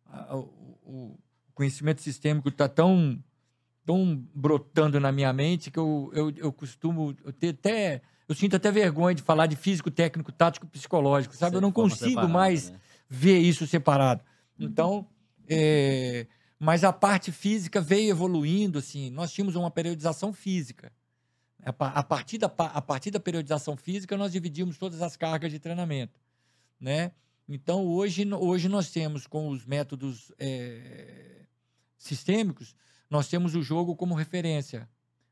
[0.07, 1.19] a, o, o,
[1.55, 3.23] conhecimento sistêmico está tão,
[3.85, 8.03] tão brotando na minha mente que eu, eu, eu costumo eu ter até.
[8.29, 11.57] Eu sinto até vergonha de falar de físico, técnico, tático, psicológico, sabe?
[11.57, 12.79] eu não consigo mais né?
[13.09, 14.23] ver isso separado.
[14.59, 15.07] Então,
[15.49, 16.27] é,
[16.65, 20.93] mas a parte física veio evoluindo, assim, nós tínhamos uma periodização física.
[21.61, 26.21] A partir da, a partir da periodização física, nós dividimos todas as cargas de treinamento,
[26.79, 27.11] né?
[27.49, 31.47] Então, hoje, hoje nós temos, com os métodos é,
[31.99, 32.77] sistêmicos,
[33.11, 34.89] nós temos o jogo como referência,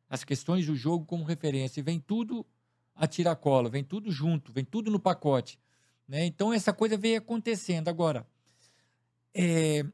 [0.09, 2.45] as questões do jogo como referência, e vem tudo
[2.93, 5.61] a tiracolo, vem tudo junto, vem tudo no pacote.
[6.09, 6.27] Né?
[6.27, 7.87] Então, essa coisa veio acontecendo.
[7.87, 8.27] Agora,
[9.33, 9.87] é,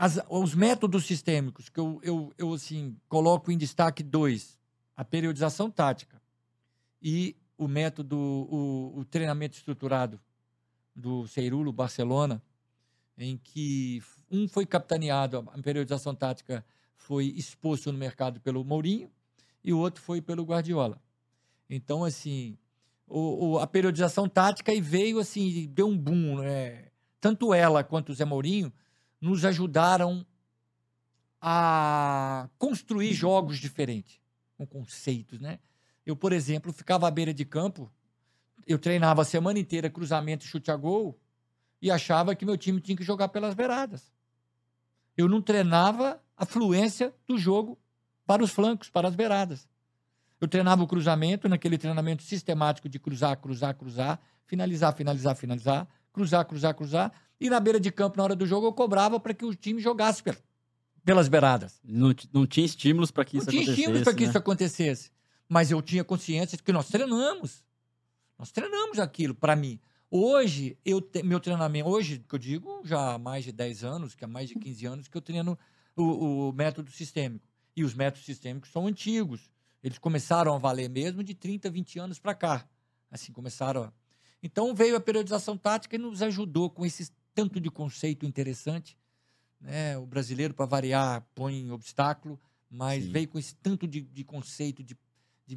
[0.00, 4.56] as, os métodos sistêmicos, que eu, eu, eu assim, coloco em destaque dois:
[4.96, 6.22] a periodização tática
[7.02, 10.20] e o método, o, o treinamento estruturado
[10.94, 12.40] do Ceirulo Barcelona,
[13.18, 19.10] em que um foi capitaneado, a periodização tática foi exposto no mercado pelo Mourinho
[19.64, 21.02] e o outro foi pelo Guardiola.
[21.68, 22.56] Então, assim,
[23.08, 26.38] o, o, a periodização tática e veio assim, deu um boom.
[26.38, 26.86] Né?
[27.20, 28.72] Tanto ela quanto o Zé Mourinho
[29.20, 30.24] nos ajudaram
[31.40, 34.20] a construir jogos diferentes,
[34.56, 35.58] com conceitos, né?
[36.04, 37.92] Eu, por exemplo, ficava à beira de campo,
[38.66, 41.18] eu treinava a semana inteira cruzamento, chute a gol,
[41.80, 44.12] e achava que meu time tinha que jogar pelas beiradas.
[45.16, 47.78] Eu não treinava a fluência do jogo
[48.26, 49.68] para os flancos, para as beiradas.
[50.40, 56.44] Eu treinava o cruzamento, naquele treinamento sistemático de cruzar, cruzar, cruzar, finalizar, finalizar, finalizar, cruzar,
[56.44, 57.12] cruzar, cruzar.
[57.40, 59.80] E na beira de campo, na hora do jogo, eu cobrava para que o time
[59.80, 60.22] jogasse
[61.04, 61.80] pelas beiradas.
[61.84, 63.68] Não, não tinha estímulos para que não isso acontecesse.
[63.68, 64.28] Não tinha estímulos para que né?
[64.28, 65.10] isso acontecesse.
[65.48, 67.64] Mas eu tinha consciência de que nós treinamos.
[68.38, 69.80] Nós treinamos aquilo para mim.
[70.10, 74.14] Hoje, eu te, meu treinamento, hoje, que eu digo, já há mais de 10 anos,
[74.14, 75.58] que há mais de 15 anos que eu treino
[75.94, 77.46] o, o método sistêmico.
[77.76, 79.50] E os métodos sistêmicos são antigos.
[79.82, 82.68] Eles começaram a valer mesmo de 30, 20 anos para cá.
[83.10, 83.92] Assim, começaram a...
[84.42, 88.98] Então veio a periodização tática e nos ajudou com esse tanto de conceito interessante.
[89.60, 89.96] Né?
[89.96, 92.36] O brasileiro, para variar, põe obstáculo,
[92.68, 93.12] mas Sim.
[93.12, 94.98] veio com esse tanto de, de conceito, de,
[95.46, 95.56] de,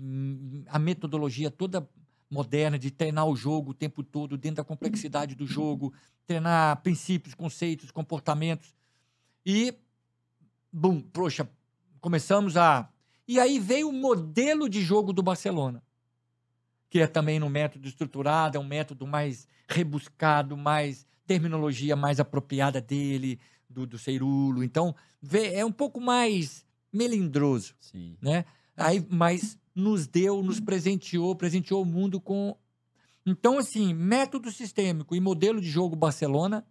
[0.68, 1.90] a metodologia toda
[2.30, 5.92] moderna de treinar o jogo o tempo todo, dentro da complexidade do jogo,
[6.28, 8.76] treinar princípios, conceitos, comportamentos.
[9.44, 9.74] E,
[10.72, 11.50] bum, poxa,
[12.00, 12.88] começamos a
[13.28, 15.82] e aí veio o modelo de jogo do Barcelona,
[16.92, 22.82] que é também no método estruturado, é um método mais rebuscado, mais terminologia mais apropriada
[22.82, 23.40] dele,
[23.70, 24.64] do, do Ceirulo.
[24.64, 24.94] Então,
[25.32, 28.18] é um pouco mais melindroso, Sim.
[28.22, 28.44] né?
[28.76, 32.56] Aí, mas nos deu, nos presenteou, presenteou o mundo com
[33.24, 36.66] então, assim, método sistêmico e modelo de jogo Barcelona,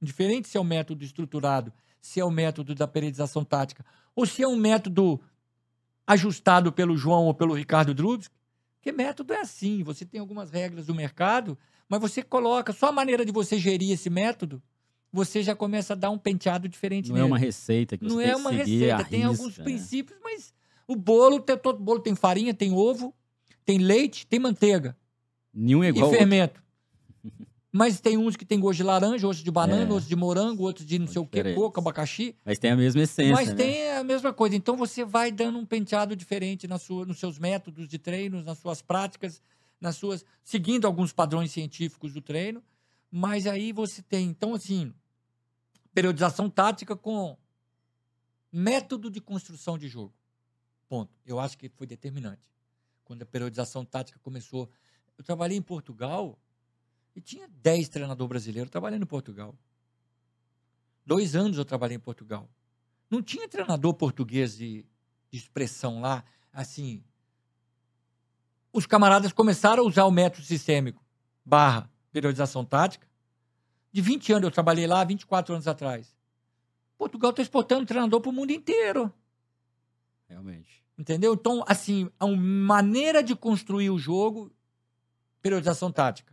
[0.00, 1.72] diferente se é o método estruturado,
[2.02, 5.18] se é o método da periodização tática, ou se é um método
[6.06, 8.30] ajustado pelo João ou pelo Ricardo Drubs,
[8.82, 11.56] que método é assim, você tem algumas regras do mercado,
[11.90, 14.62] mas você coloca, só a maneira de você gerir esse método,
[15.12, 17.24] você já começa a dar um penteado diferente Não nele.
[17.24, 19.64] é uma receita que você Não tem é uma receita, à tem risca, alguns né?
[19.64, 20.54] princípios, mas
[20.86, 23.12] o bolo, tem, todo bolo tem farinha, tem ovo,
[23.64, 24.96] tem leite, tem manteiga
[25.52, 26.18] Nenhum é e igual outro.
[26.18, 26.62] fermento.
[27.72, 29.86] Mas tem uns que tem gosto de laranja, outros de banana, É.
[29.92, 32.34] outros de morango, outros de não sei o que, coco, abacaxi.
[32.44, 33.54] Mas tem a mesma essência, Mas né?
[33.54, 34.56] tem a mesma coisa.
[34.56, 38.58] Então você vai dando um penteado diferente na sua, nos seus métodos de treinos, nas
[38.58, 39.40] suas práticas,
[39.80, 40.24] nas suas.
[40.42, 42.62] seguindo alguns padrões científicos do treino.
[43.10, 44.94] Mas aí você tem, então, assim,
[45.92, 47.36] periodização tática com
[48.52, 50.14] método de construção de jogo.
[50.88, 51.12] Ponto.
[51.24, 52.42] Eu acho que foi determinante.
[53.04, 54.68] Quando a periodização tática começou.
[55.18, 56.38] Eu trabalhei em Portugal
[57.14, 59.56] e tinha 10 treinadores brasileiros trabalhando em Portugal.
[61.04, 62.48] Dois anos eu trabalhei em Portugal.
[63.10, 64.86] Não tinha treinador português de,
[65.30, 67.04] de expressão lá, assim.
[68.72, 71.02] Os camaradas começaram a usar o método sistêmico,
[71.44, 73.06] barra, periodização tática.
[73.92, 76.14] De 20 anos eu trabalhei lá, 24 anos atrás.
[76.96, 79.12] Portugal está exportando treinador para o mundo inteiro.
[80.28, 80.84] Realmente.
[80.96, 81.32] Entendeu?
[81.34, 84.52] Então, assim, a maneira de construir o jogo,
[85.40, 86.32] periodização tática.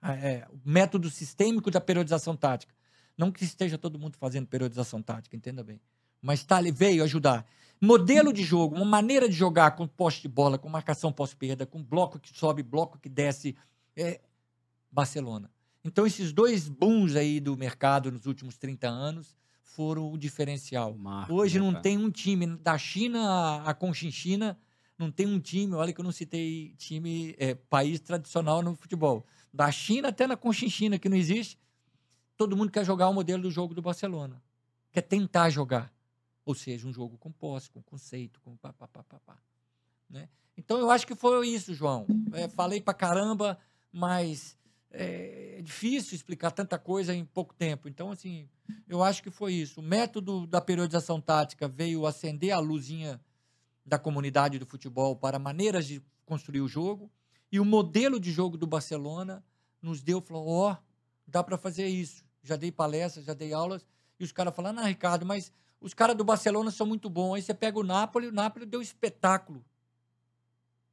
[0.00, 2.74] Ah, É, o método sistêmico da periodização tática.
[3.16, 5.80] Não que esteja todo mundo fazendo periodização tática, entenda bem.
[6.22, 7.44] Mas tá, veio ajudar.
[7.80, 11.82] Modelo de jogo, uma maneira de jogar com poste de bola, com marcação pós-perda, com
[11.82, 13.56] bloco que sobe, bloco que desce.
[13.96, 14.20] É
[14.90, 15.50] Barcelona.
[15.84, 20.92] Então, esses dois booms aí do mercado nos últimos 30 anos foram o diferencial.
[20.92, 21.82] O marco, Hoje né, não cara?
[21.82, 24.58] tem um time da China a, a Conchinchina,
[24.98, 29.24] não tem um time, olha que eu não citei time, é, país tradicional no futebol.
[29.52, 31.58] Da China até na Conchinchina, que não existe,
[32.36, 34.42] todo mundo quer jogar o modelo do jogo do Barcelona.
[34.90, 35.92] Quer tentar jogar.
[36.48, 39.36] Ou seja, um jogo com posse, com conceito, com pá, pá, pá, pá, pá.
[40.08, 40.30] Né?
[40.56, 42.06] Então eu acho que foi isso, João.
[42.32, 43.58] É, falei pra caramba,
[43.92, 44.56] mas
[44.90, 47.86] é, é difícil explicar tanta coisa em pouco tempo.
[47.86, 48.48] Então, assim,
[48.88, 49.80] eu acho que foi isso.
[49.80, 53.20] O método da periodização tática veio acender a luzinha
[53.84, 57.12] da comunidade do futebol para maneiras de construir o jogo.
[57.52, 59.44] E o modelo de jogo do Barcelona
[59.82, 60.78] nos deu, falou, ó,
[61.26, 62.24] dá para fazer isso.
[62.42, 63.84] Já dei palestras, já dei aulas,
[64.18, 67.34] e os caras falando, ah, Ricardo, mas os caras do Barcelona são muito bons.
[67.34, 69.64] Aí você pega o Napoli, o Napoli deu espetáculo.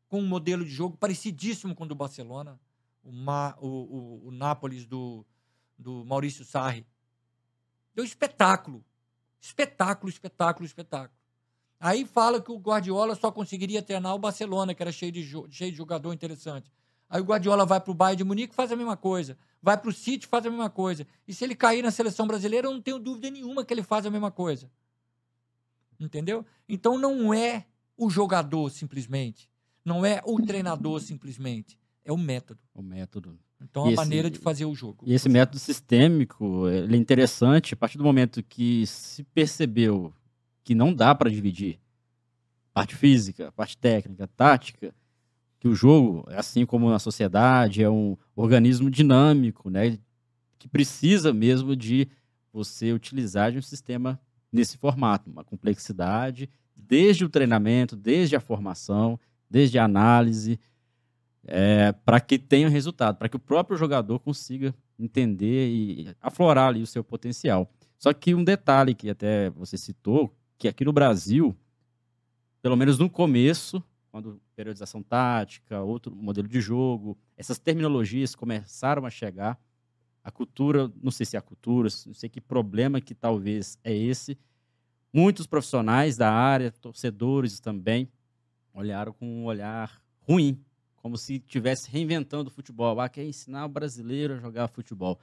[0.07, 2.59] com um modelo de jogo parecidíssimo com o do Barcelona,
[3.03, 5.25] o, Ma, o, o, o Nápoles do,
[5.77, 6.85] do Maurício Sarri.
[7.93, 8.83] Deu espetáculo.
[9.41, 11.17] Espetáculo, espetáculo, espetáculo.
[11.79, 15.71] Aí fala que o Guardiola só conseguiria treinar o Barcelona, que era cheio de, cheio
[15.71, 16.71] de jogador interessante.
[17.09, 19.37] Aí o Guardiola vai para o Bayern de Munique e faz a mesma coisa.
[19.61, 21.07] Vai para o City faz a mesma coisa.
[21.27, 24.05] E se ele cair na seleção brasileira, eu não tenho dúvida nenhuma que ele faz
[24.05, 24.69] a mesma coisa.
[25.99, 26.45] Entendeu?
[26.67, 27.65] Então não é
[27.97, 29.49] o jogador simplesmente.
[29.83, 31.79] Não é o treinador simplesmente.
[32.03, 32.59] É o método.
[32.73, 33.39] O método.
[33.61, 35.05] Então, a esse, maneira de fazer o jogo.
[35.07, 40.13] E esse método sistêmico, ele é interessante a partir do momento que se percebeu
[40.63, 41.79] que não dá para dividir
[42.73, 44.93] parte física, parte técnica, tática,
[45.65, 49.97] que o jogo, assim como na sociedade, é um organismo dinâmico, né,
[50.59, 52.07] que precisa mesmo de
[52.53, 59.19] você utilizar de um sistema nesse formato, uma complexidade, desde o treinamento, desde a formação,
[59.49, 60.59] desde a análise,
[61.43, 66.83] é, para que tenha resultado, para que o próprio jogador consiga entender e aflorar ali
[66.83, 67.67] o seu potencial.
[67.97, 71.57] Só que um detalhe que até você citou, que aqui no Brasil,
[72.61, 73.83] pelo menos no começo,
[74.15, 79.59] quando periodização tática, outro modelo de jogo, essas terminologias começaram a chegar,
[80.23, 83.93] a cultura, não sei se é a cultura, não sei que problema que talvez é
[83.93, 84.37] esse.
[85.11, 88.09] Muitos profissionais da área, torcedores também,
[88.73, 90.63] olharam com um olhar ruim
[90.95, 92.97] como se estivesse reinventando o futebol.
[93.01, 95.19] Ah, quer ensinar o brasileiro a jogar futebol.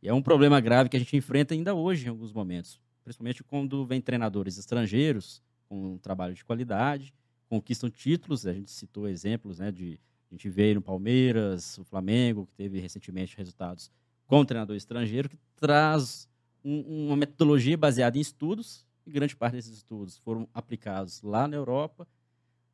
[0.00, 3.42] E é um problema grave que a gente enfrenta ainda hoje em alguns momentos, principalmente
[3.42, 7.12] quando vem treinadores estrangeiros com um trabalho de qualidade,
[7.48, 9.98] conquistam títulos, a gente citou exemplos, né, de
[10.30, 13.90] a gente vê no Palmeiras, o Flamengo, que teve recentemente resultados
[14.26, 16.28] com um treinador estrangeiro, que traz
[16.64, 21.56] um, uma metodologia baseada em estudos, e grande parte desses estudos foram aplicados lá na
[21.56, 22.08] Europa,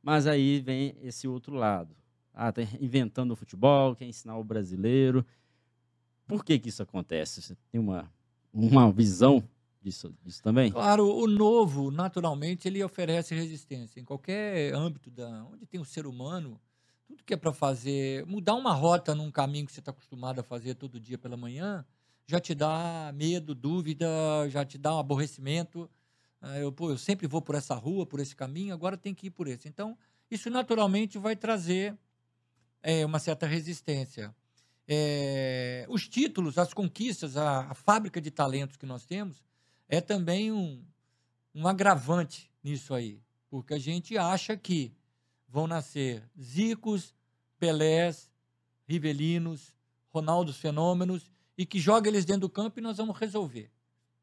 [0.03, 1.95] mas aí vem esse outro lado
[2.35, 5.25] ah, tá inventando o futebol, quer ensinar o brasileiro.
[6.27, 7.43] Por que que isso acontece?
[7.43, 8.11] Você tem uma,
[8.53, 9.43] uma visão
[9.83, 10.71] disso, disso também?
[10.71, 14.01] Claro, o novo, naturalmente, ele oferece resistência.
[14.01, 16.61] Em qualquer âmbito da, onde tem o ser humano,
[17.07, 20.43] tudo que é para fazer, mudar uma rota num caminho que você está acostumado a
[20.43, 21.85] fazer todo dia pela manhã,
[22.27, 24.07] já te dá medo, dúvida,
[24.49, 25.91] já te dá um aborrecimento.
[26.41, 29.27] Ah, eu, pô, eu sempre vou por essa rua, por esse caminho, agora tem que
[29.27, 29.69] ir por esse.
[29.69, 29.97] Então,
[30.31, 31.97] isso naturalmente vai trazer
[32.83, 34.35] é, uma certa resistência.
[34.89, 39.43] É, os títulos, as conquistas, a, a, fábrica de talentos que nós temos
[39.89, 40.85] é também um,
[41.55, 44.93] um agravante nisso aí, porque a gente acha que
[45.49, 47.15] vão nascer Zicos,
[47.59, 48.31] Pelés,
[48.89, 49.77] Rivelinos,
[50.09, 53.71] Ronaldos Fenômenos e que joga eles dentro do campo e nós vamos resolver.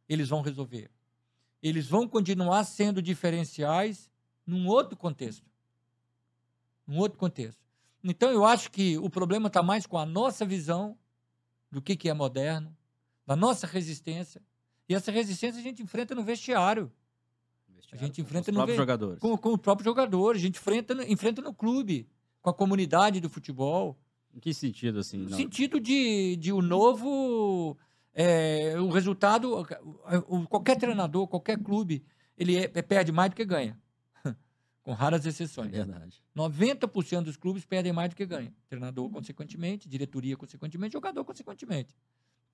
[0.08, 0.90] Eles vão resolver.
[1.62, 4.10] Eles vão continuar sendo diferenciais
[4.46, 5.46] num outro contexto.
[6.88, 7.62] Num outro contexto.
[8.04, 10.98] Então, eu acho que o problema está mais com a nossa visão
[11.70, 12.76] do que, que é moderno,
[13.26, 14.42] da nossa resistência.
[14.90, 16.92] E essa resistência a gente enfrenta no vestiário.
[17.76, 19.20] vestiário a gente enfrenta no jogadores.
[19.20, 20.36] Com, com o próprio jogador.
[20.36, 22.10] A gente enfrenta no, enfrenta no clube,
[22.42, 23.96] com a comunidade do futebol.
[24.34, 25.18] Em que sentido, assim?
[25.18, 25.38] No não?
[25.38, 27.78] sentido de, de o novo.
[28.16, 29.64] É, o resultado.
[30.50, 32.04] Qualquer treinador, qualquer clube,
[32.36, 33.80] ele é, perde mais do que ganha
[34.82, 35.72] com raras exceções.
[35.72, 36.24] É verdade.
[36.36, 38.52] 90% dos clubes perdem mais do que ganham.
[38.68, 41.96] Treinador, consequentemente, diretoria, consequentemente, jogador, consequentemente.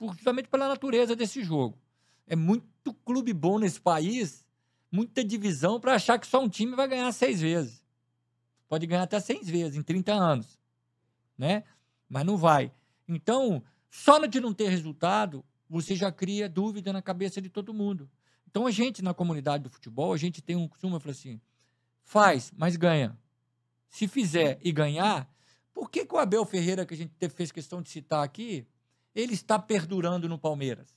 [0.02, 1.80] Justamente pela natureza desse jogo.
[2.28, 4.46] É muito clube bom nesse país,
[4.92, 7.84] muita divisão para achar que só um time vai ganhar seis vezes.
[8.68, 10.60] Pode ganhar até seis vezes em 30 anos.
[11.38, 11.64] Né?
[12.10, 12.72] Mas não vai.
[13.08, 18.10] Então, só de não ter resultado, você já cria dúvida na cabeça de todo mundo.
[18.50, 21.40] Então, a gente, na comunidade do futebol, a gente tem um costume, eu falo assim,
[22.06, 23.18] Faz, mas ganha.
[23.90, 25.28] Se fizer e ganhar,
[25.74, 28.66] por que, que o Abel Ferreira, que a gente fez questão de citar aqui,
[29.14, 30.96] ele está perdurando no Palmeiras?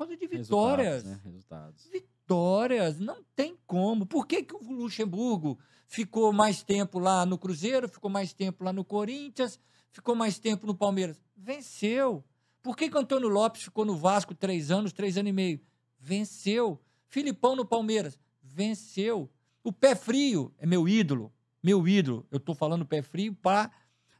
[0.00, 1.02] Causa de vitórias.
[1.02, 1.04] Resultados.
[1.04, 1.20] Né?
[1.22, 1.88] Resultados.
[1.92, 2.98] Vitórias.
[2.98, 4.06] Não tem como.
[4.06, 8.72] Por que, que o Luxemburgo ficou mais tempo lá no Cruzeiro, ficou mais tempo lá
[8.72, 9.60] no Corinthians,
[9.92, 11.20] ficou mais tempo no Palmeiras?
[11.36, 12.24] Venceu.
[12.62, 15.60] Por que, que o Antônio Lopes ficou no Vasco três anos, três anos e meio?
[15.98, 16.80] Venceu.
[17.06, 18.18] Filipão no Palmeiras?
[18.42, 19.30] Venceu.
[19.62, 21.30] O pé frio é meu ídolo,
[21.62, 22.26] meu ídolo.
[22.30, 23.70] Eu estou falando pé frio para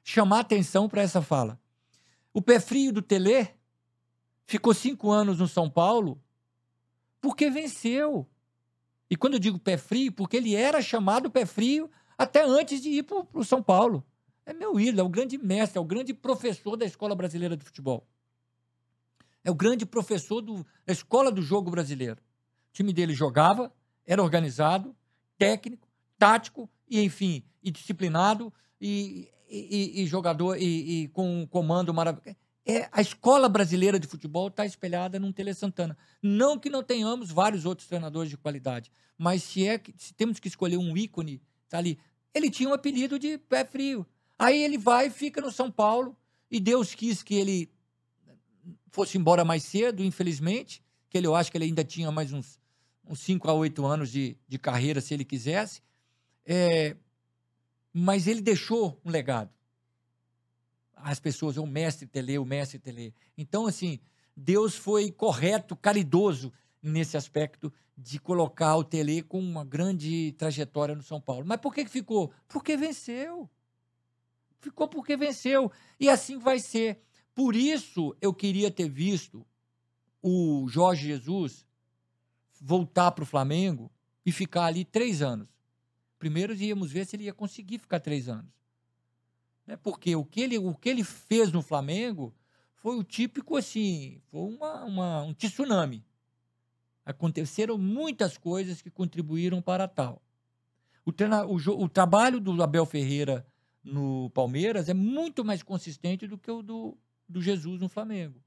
[0.05, 1.59] chamar atenção para essa fala.
[2.35, 3.49] O pé frio do Tele
[4.51, 6.21] ficou cinco anos no São Paulo
[7.21, 8.29] porque venceu.
[9.09, 11.89] E quando eu digo pé frio, porque ele era chamado pé frio
[12.19, 14.05] até antes de ir para o São Paulo.
[14.45, 17.65] É meu ídolo, é o grande mestre, é o grande professor da Escola Brasileira de
[17.65, 18.05] Futebol.
[19.45, 22.21] É o grande professor do, da Escola do Jogo Brasileiro.
[22.71, 23.73] O time dele jogava,
[24.05, 24.97] era organizado,
[25.39, 25.89] técnico,
[26.19, 28.53] tático e, enfim, e disciplinado.
[28.81, 32.37] e, e, e jogador e, e, com um comando maravilhoso.
[32.71, 35.99] É, a escola brasileira de futebol está espelhada num Tele Santana.
[36.23, 40.47] Não que não tenhamos vários outros treinadores de qualidade, mas se, é, se temos que
[40.47, 41.99] escolher um ícone, tá ali.
[42.33, 44.07] Ele tinha um apelido de pé frio.
[44.39, 46.17] Aí ele vai e fica no São Paulo,
[46.49, 47.73] e Deus quis que ele
[48.93, 52.57] fosse embora mais cedo, infelizmente, que ele, eu acho que ele ainda tinha mais uns,
[53.05, 55.83] uns 5 a 8 anos de, de carreira, se ele quisesse.
[56.47, 56.97] É,
[57.93, 59.51] mas ele deixou um legado.
[61.03, 63.15] As pessoas, o mestre Tele, o mestre Tele.
[63.37, 64.01] Então, assim,
[64.37, 71.03] Deus foi correto, caridoso nesse aspecto de colocar o Tele com uma grande trajetória no
[71.03, 71.45] São Paulo.
[71.47, 72.33] Mas por que ficou?
[72.49, 73.49] Porque venceu.
[74.59, 75.71] Ficou porque venceu.
[75.99, 77.01] E assim vai ser.
[77.35, 79.47] Por isso eu queria ter visto
[80.23, 81.67] o Jorge Jesus
[82.61, 83.91] voltar para o Flamengo
[84.25, 85.49] e ficar ali três anos.
[86.19, 88.60] Primeiro íamos ver se ele ia conseguir ficar três anos.
[89.71, 89.77] Né?
[89.77, 92.35] Porque o que, ele, o que ele fez no Flamengo
[92.75, 96.05] foi o típico assim, foi uma, uma, um tsunami.
[97.05, 100.21] Aconteceram muitas coisas que contribuíram para tal.
[101.05, 103.47] O, treina, o, o trabalho do Abel Ferreira
[103.83, 106.99] no Palmeiras é muito mais consistente do que o do,
[107.29, 108.43] do Jesus no Flamengo.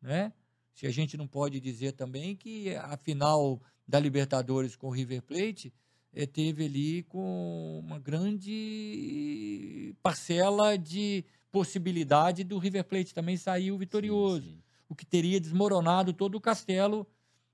[0.00, 0.32] Né?
[0.72, 5.22] Se a gente não pode dizer também que a final da Libertadores com o River
[5.22, 5.74] Plate
[6.16, 14.46] eh, teve ali com uma grande parcela de possibilidade do River Plate também saiu vitorioso,
[14.46, 14.62] sim, sim.
[14.88, 17.06] o que teria desmoronado todo o castelo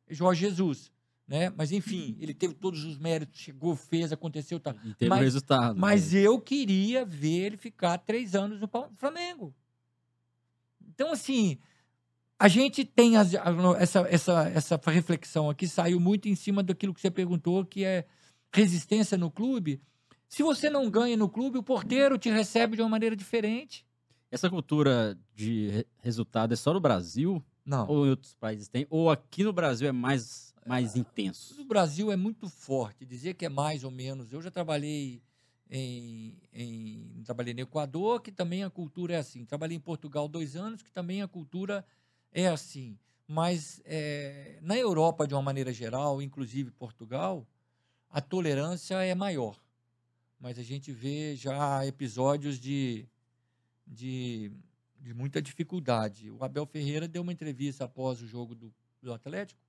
[0.09, 0.93] Jorge Jesus.
[1.27, 1.53] Né?
[1.57, 4.75] Mas enfim, ele teve todos os méritos, chegou, fez, aconteceu, tá.
[4.85, 5.79] E teve mas, resultado.
[5.79, 6.21] Mas né?
[6.21, 9.55] eu queria ver ele ficar três anos no Flamengo.
[10.89, 11.59] Então, assim,
[12.39, 13.33] a gente tem as,
[13.79, 18.05] essa, essa, essa reflexão aqui, saiu muito em cima daquilo que você perguntou, que é
[18.53, 19.81] resistência no clube.
[20.29, 23.87] Se você não ganha no clube, o porteiro te recebe de uma maneira diferente.
[24.31, 27.45] Essa cultura de resultado é só no Brasil?
[27.65, 27.87] Não.
[27.89, 28.87] Ou em outros países tem?
[28.89, 31.55] Ou aqui no Brasil é mais, mais intenso?
[31.57, 33.05] No Brasil é muito forte.
[33.05, 34.33] Dizer que é mais ou menos.
[34.33, 35.23] Eu já trabalhei
[35.71, 39.45] em, em, trabalhei no Equador, que também a cultura é assim.
[39.45, 41.85] Trabalhei em Portugal dois anos, que também a cultura
[42.33, 42.99] é assim.
[43.27, 47.47] Mas é, na Europa, de uma maneira geral, inclusive Portugal,
[48.13, 49.61] a tolerância é maior.
[50.39, 53.09] Mas a gente vê já episódios de,
[53.87, 54.53] de,
[55.01, 56.31] de muita dificuldade.
[56.31, 59.61] O Abel Ferreira deu uma entrevista após o jogo do, do Atlético,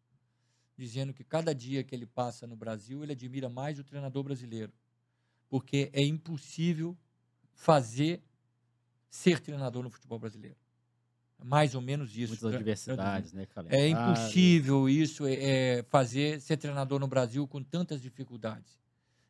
[0.77, 4.71] dizendo que cada dia que ele passa no Brasil, ele admira mais o treinador brasileiro
[5.53, 6.97] porque é impossível
[7.51, 8.23] fazer
[9.07, 10.57] ser treinador no futebol brasileiro.
[11.43, 12.33] Mais ou menos isso.
[12.33, 13.47] Muitas adversidades, né?
[13.69, 18.79] É impossível isso, é, é, fazer ser treinador no Brasil com tantas dificuldades.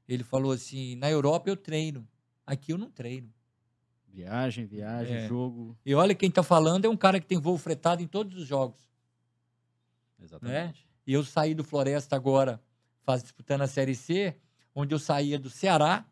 [0.08, 2.08] Ele falou assim: na Europa eu treino,
[2.46, 3.34] aqui eu não treino.
[4.08, 5.28] Viagem, viagem, é.
[5.28, 5.76] jogo.
[5.84, 8.48] E olha, quem está falando é um cara que tem voo fretado em todos os
[8.48, 8.80] jogos.
[10.22, 10.82] Exatamente.
[10.82, 10.88] Né?
[11.08, 12.62] E eu saí do Floresta agora,
[13.02, 14.36] faz, disputando a Série C,
[14.76, 16.06] onde eu saía do Ceará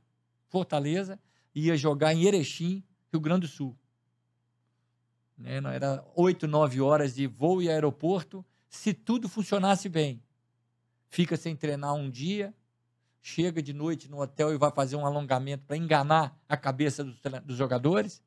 [0.47, 1.19] Fortaleza,
[1.55, 3.77] ia jogar em Erechim, Rio Grande do Sul.
[5.41, 5.59] Né?
[5.73, 10.21] Era oito, nove horas de voo e aeroporto, se tudo funcionasse bem.
[11.09, 12.53] Fica sem treinar um dia,
[13.21, 17.19] chega de noite no hotel e vai fazer um alongamento para enganar a cabeça dos,
[17.43, 18.21] dos jogadores,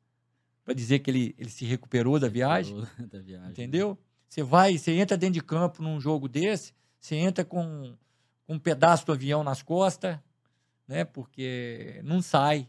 [0.63, 2.75] para dizer que ele, ele se recuperou da viagem.
[3.11, 3.49] da viagem.
[3.49, 3.97] Entendeu?
[4.27, 7.95] Você vai, você entra dentro de campo num jogo desse, você entra com,
[8.45, 10.19] com um pedaço do avião nas costas,
[10.87, 11.05] né?
[11.05, 12.67] Porque não sai.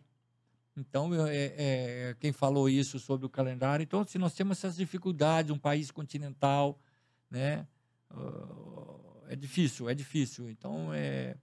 [0.77, 3.83] Então, é, é, quem falou isso sobre o calendário?
[3.83, 6.79] Então, se nós temos essas dificuldades, um país continental,
[7.31, 7.67] né?
[8.11, 10.51] Uh, é difícil, é difícil.
[10.51, 11.37] Então, é,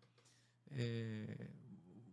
[0.71, 1.47] é,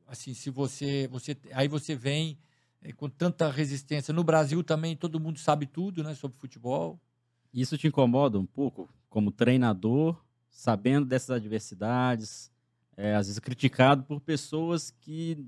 [0.07, 2.39] assim, se você, você, aí você vem
[2.83, 4.13] é, com tanta resistência.
[4.13, 6.99] No Brasil também todo mundo sabe tudo, né, sobre futebol.
[7.53, 10.17] Isso te incomoda um pouco, como treinador,
[10.51, 12.51] sabendo dessas adversidades,
[12.97, 15.47] é, às vezes criticado por pessoas que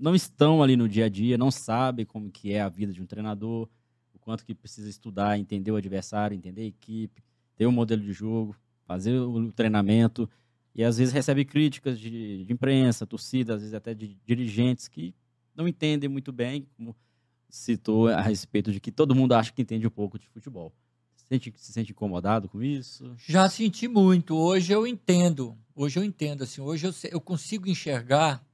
[0.00, 3.02] não estão ali no dia a dia, não sabem como que é a vida de
[3.02, 3.68] um treinador,
[4.14, 7.22] o quanto que precisa estudar, entender o adversário, entender a equipe,
[7.54, 10.28] ter um modelo de jogo, fazer o treinamento,
[10.74, 15.14] e às vezes recebe críticas de, de imprensa, torcida, às vezes até de dirigentes que
[15.54, 16.96] não entendem muito bem, como
[17.48, 20.72] citou a respeito de que todo mundo acha que entende um pouco de futebol.
[21.28, 23.14] Sente, se sente incomodado com isso?
[23.18, 24.34] Já senti muito.
[24.34, 25.56] Hoje eu entendo.
[25.76, 26.42] Hoje eu entendo.
[26.42, 28.44] Assim, hoje eu, eu consigo enxergar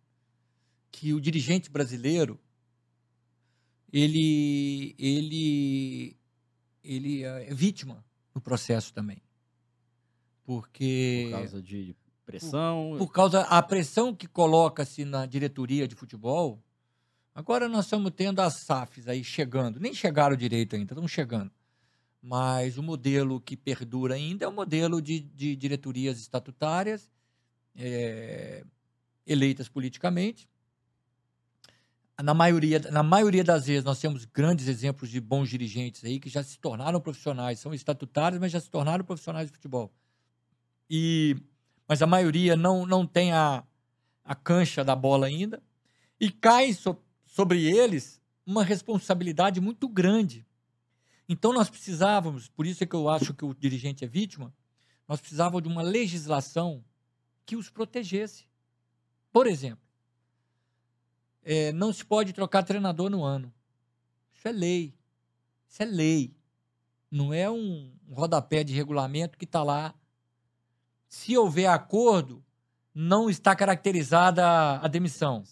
[0.96, 2.40] que o dirigente brasileiro
[3.92, 6.16] ele, ele,
[6.82, 9.22] ele é vítima do processo também.
[10.42, 11.28] Porque.
[11.30, 11.94] Por causa de
[12.24, 12.88] pressão.
[12.92, 16.62] Por, por causa a pressão que coloca-se na diretoria de futebol,
[17.34, 19.78] Agora nós estamos tendo as SAFs aí chegando.
[19.78, 21.50] Nem chegaram direito ainda, estão chegando.
[22.22, 27.10] Mas o modelo que perdura ainda é o modelo de, de diretorias estatutárias,
[27.76, 28.64] é,
[29.26, 30.48] eleitas politicamente.
[32.22, 36.30] Na maioria, na maioria das vezes, nós temos grandes exemplos de bons dirigentes aí que
[36.30, 39.92] já se tornaram profissionais, são estatutários, mas já se tornaram profissionais de futebol.
[40.88, 41.36] E,
[41.86, 43.62] mas a maioria não, não tem a,
[44.24, 45.62] a cancha da bola ainda.
[46.18, 46.96] E cai so,
[47.26, 50.46] sobre eles uma responsabilidade muito grande.
[51.28, 54.54] Então nós precisávamos, por isso é que eu acho que o dirigente é vítima,
[55.06, 56.84] nós precisávamos de uma legislação
[57.44, 58.46] que os protegesse.
[59.32, 59.85] Por exemplo,
[61.46, 63.54] é, não se pode trocar treinador no ano.
[64.34, 64.92] Isso é lei.
[65.68, 66.36] Isso é lei.
[67.08, 69.94] Não é um, rodapé de regulamento que está lá.
[71.08, 72.44] Se houver acordo,
[72.92, 74.44] não está caracterizada
[74.80, 75.44] a demissão.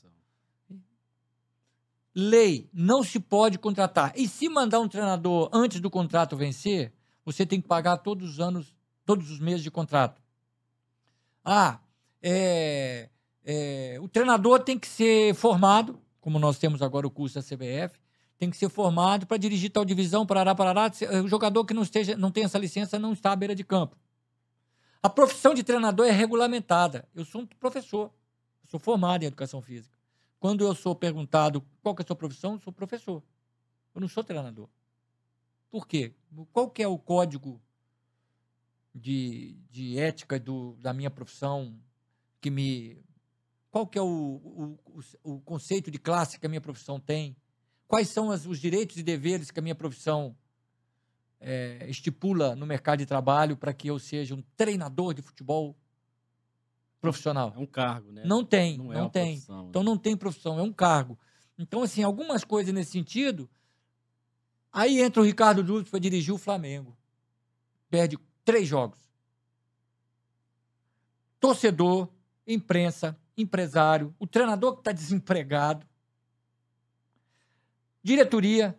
[2.13, 4.13] Lei, não se pode contratar.
[4.17, 6.93] E se mandar um treinador antes do contrato vencer,
[7.25, 8.75] você tem que pagar todos os anos,
[9.07, 10.21] todos os meses de contrato.
[11.45, 11.79] Ah,
[12.21, 13.11] é,
[13.45, 17.99] é, o treinador tem que ser formado, como nós temos agora o curso da CBF,
[18.39, 20.91] tem que ser formado para dirigir tal divisão, parará, parará.
[21.23, 23.97] O jogador que não, esteja, não tem essa licença não está à beira de campo.
[25.03, 27.07] A profissão de treinador é regulamentada.
[27.15, 28.11] Eu sou um professor,
[28.63, 29.95] eu sou formado em educação física.
[30.41, 33.23] Quando eu sou perguntado qual é a sua profissão, eu sou professor.
[33.95, 34.69] Eu não sou treinador.
[35.71, 36.15] Por quê?
[36.53, 37.61] Qual que é o código
[38.95, 41.75] de, de ética do, da minha profissão
[42.41, 43.05] que me
[43.75, 44.79] qual que é o, o,
[45.25, 47.37] o, conceito de classe que a minha profissão tem?
[47.89, 50.37] Quais são as, os direitos e deveres que a minha profissão
[51.41, 55.77] é, estipula no mercado de trabalho para que eu seja um treinador de futebol
[57.01, 57.53] profissional?
[57.57, 58.23] É um cargo, né?
[58.25, 59.33] Não tem, não, é não tem.
[59.33, 59.91] Profissão, então né?
[59.91, 61.19] não tem profissão, é um cargo.
[61.59, 63.51] Então, assim, algumas coisas nesse sentido.
[64.73, 66.97] Aí entra o Ricardo Dúvida para dirigir o Flamengo.
[67.91, 69.01] Perde três jogos.
[71.41, 72.09] Torcedor,
[72.47, 75.87] imprensa, empresário, o treinador que está desempregado,
[78.03, 78.79] diretoria,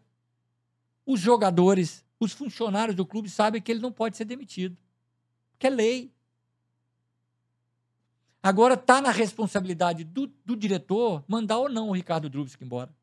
[1.06, 4.78] os jogadores, os funcionários do clube sabem que ele não pode ser demitido.
[5.60, 6.14] Que é lei.
[8.42, 12.96] Agora está na responsabilidade do, do, diretor mandar ou não o Ricardo Drubsky embora.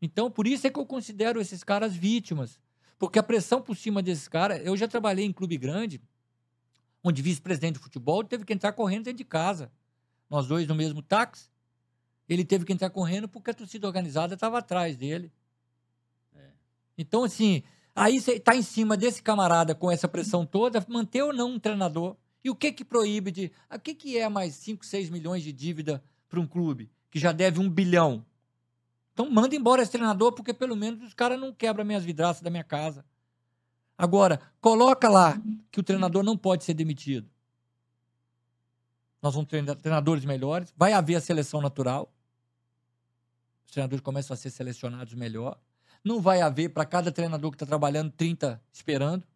[0.00, 2.58] Então, por isso é que eu considero esses caras vítimas.
[2.98, 4.64] Porque a pressão por cima desses caras.
[4.64, 6.00] Eu já trabalhei em clube grande,
[7.02, 9.70] onde vice-presidente de futebol teve que entrar correndo dentro de casa
[10.28, 11.48] nós dois no mesmo táxi,
[12.28, 15.32] ele teve que entrar correndo porque a torcida organizada estava atrás dele.
[16.34, 16.50] É.
[16.96, 17.62] Então, assim,
[17.94, 21.58] aí você está em cima desse camarada com essa pressão toda, manter ou não um
[21.58, 22.16] treinador.
[22.44, 23.52] E o que que proíbe de.
[23.74, 27.32] O que, que é mais 5, 6 milhões de dívida para um clube que já
[27.32, 28.24] deve um bilhão?
[29.12, 32.50] Então manda embora esse treinador, porque pelo menos os caras não quebram minhas vidraças da
[32.50, 33.04] minha casa.
[33.96, 35.40] Agora, coloca lá
[35.72, 37.28] que o treinador não pode ser demitido
[39.20, 42.12] nós vamos treinar treinadores melhores, vai haver a seleção natural,
[43.66, 45.60] os treinadores começam a ser selecionados melhor.
[46.02, 49.26] Não vai haver para cada treinador que está trabalhando 30 esperando,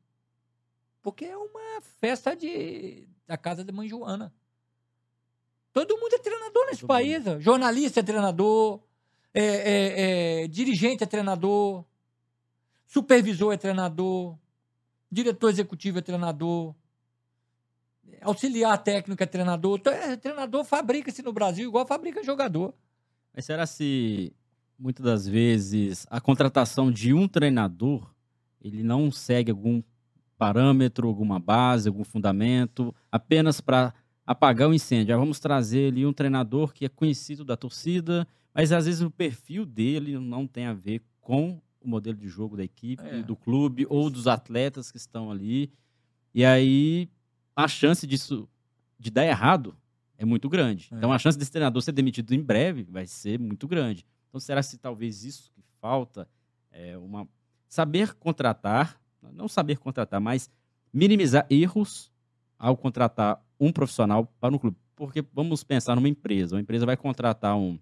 [1.02, 4.32] porque é uma festa de, da casa da mãe Joana.
[5.72, 7.24] Todo mundo é treinador nesse Todo país.
[7.24, 7.40] Mundo.
[7.40, 8.80] Jornalista é treinador,
[9.34, 11.84] é, é, é, dirigente é treinador,
[12.86, 14.38] supervisor é treinador,
[15.10, 16.74] diretor executivo é treinador,
[18.20, 19.80] auxiliar técnico é treinador.
[19.86, 22.74] É, treinador fabrica-se no Brasil igual fabrica jogador.
[23.34, 24.32] Mas será se
[24.78, 28.12] muitas das vezes a contratação de um treinador
[28.60, 29.82] ele não segue algum
[30.38, 33.92] parâmetro, alguma base, algum fundamento, apenas para
[34.26, 35.14] apagar o incêndio.
[35.14, 39.10] Ah, vamos trazer ali um treinador que é conhecido da torcida, mas às vezes o
[39.10, 43.22] perfil dele não tem a ver com o modelo de jogo da equipe, é.
[43.22, 45.72] do clube ou dos atletas que estão ali.
[46.34, 47.08] E aí
[47.54, 48.48] a chance disso
[48.98, 49.76] de dar errado
[50.16, 50.88] é muito grande.
[50.92, 50.96] É.
[50.96, 54.06] Então a chance desse treinador ser demitido em breve vai ser muito grande.
[54.28, 56.28] Então será se talvez isso que falta
[56.70, 57.28] é uma
[57.68, 59.00] saber contratar,
[59.32, 60.50] não saber contratar, mas
[60.92, 62.10] minimizar erros
[62.58, 64.76] ao contratar um profissional para um clube.
[64.94, 66.54] Porque vamos pensar numa empresa.
[66.54, 67.78] Uma empresa vai contratar um,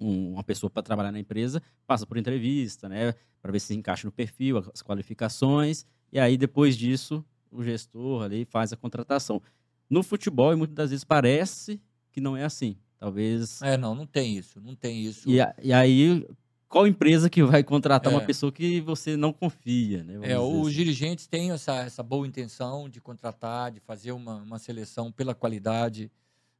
[0.00, 4.06] um, uma pessoa para trabalhar na empresa, passa por entrevista, né, para ver se encaixa
[4.06, 9.42] no perfil, as qualificações, e aí depois disso o gestor ali faz a contratação.
[9.88, 11.80] No futebol, muitas das vezes parece
[12.10, 12.76] que não é assim.
[12.98, 13.62] Talvez.
[13.62, 14.60] É, não, não tem isso.
[14.60, 15.28] Não tem isso.
[15.28, 16.26] E, a, e aí,
[16.68, 18.16] qual empresa que vai contratar é.
[18.16, 20.18] uma pessoa que você não confia, né?
[20.22, 20.76] é, os assim.
[20.76, 26.10] dirigentes têm essa, essa boa intenção de contratar, de fazer uma, uma seleção pela qualidade,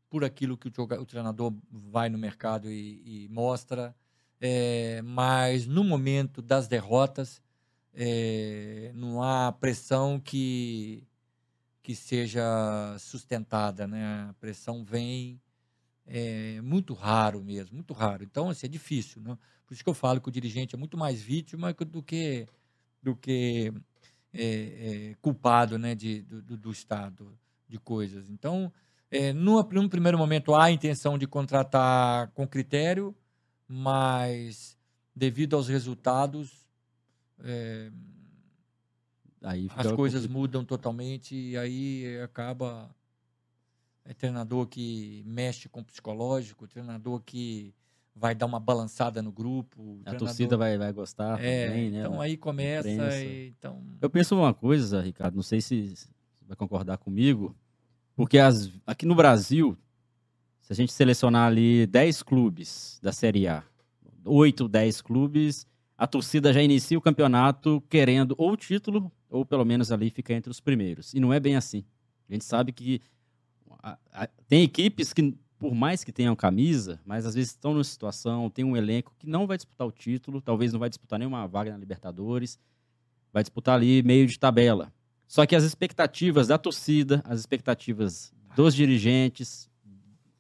[0.09, 3.95] por aquilo que o, o treinador vai no mercado e, e mostra.
[4.41, 7.43] é, mas no momento das derrotas
[8.01, 11.03] é, não há pressão que,
[11.83, 14.29] que seja sustentada, né?
[14.31, 15.41] A pressão vem
[16.07, 18.23] é muito raro mesmo, muito raro.
[18.23, 19.37] Então, assim, é difícil, né?
[19.67, 22.47] Por isso que eu falo que o dirigente é muito mais vítima do que,
[23.03, 23.73] do que
[24.33, 27.37] é, é, culpado né, de, do, do, Estado
[27.69, 28.31] de coisas.
[28.31, 28.73] Então,
[29.11, 33.15] é, num, primeiro momento, há a intenção de contratar com critério,
[33.67, 34.79] mas
[35.15, 36.68] devido aos resultados,
[37.45, 37.91] é,
[39.77, 42.91] as coisas mudam totalmente e aí acaba
[44.05, 47.75] é treinador que mexe com o psicológico, treinador que
[48.17, 50.01] vai dar uma balançada no grupo.
[50.05, 52.01] A torcida vai, vai gostar é, também, né?
[52.01, 52.89] Então aí começa.
[52.89, 53.85] E, então...
[54.01, 56.09] Eu penso uma coisa, Ricardo, não sei se você
[56.47, 57.55] vai concordar comigo,
[58.17, 59.77] porque as, aqui no Brasil,
[60.63, 63.63] se a gente selecionar ali 10 clubes da Série A,
[64.25, 65.67] 8, 10 clubes,
[65.99, 70.49] a torcida já inicia o campeonato querendo ou título, ou pelo menos ali fica entre
[70.49, 71.13] os primeiros.
[71.13, 71.85] E não é bem assim.
[72.29, 73.03] A gente sabe que
[73.83, 77.83] a, a, tem equipes que, por mais que tenham camisa, mas às vezes estão numa
[77.83, 81.49] situação, tem um elenco que não vai disputar o título, talvez não vai disputar nenhuma
[81.49, 82.61] vaga na Libertadores,
[83.33, 84.93] vai disputar ali meio de tabela.
[85.27, 89.69] Só que as expectativas da torcida, as expectativas dos dirigentes,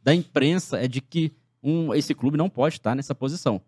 [0.04, 3.60] da imprensa, é de que um, esse clube não pode estar nessa posição.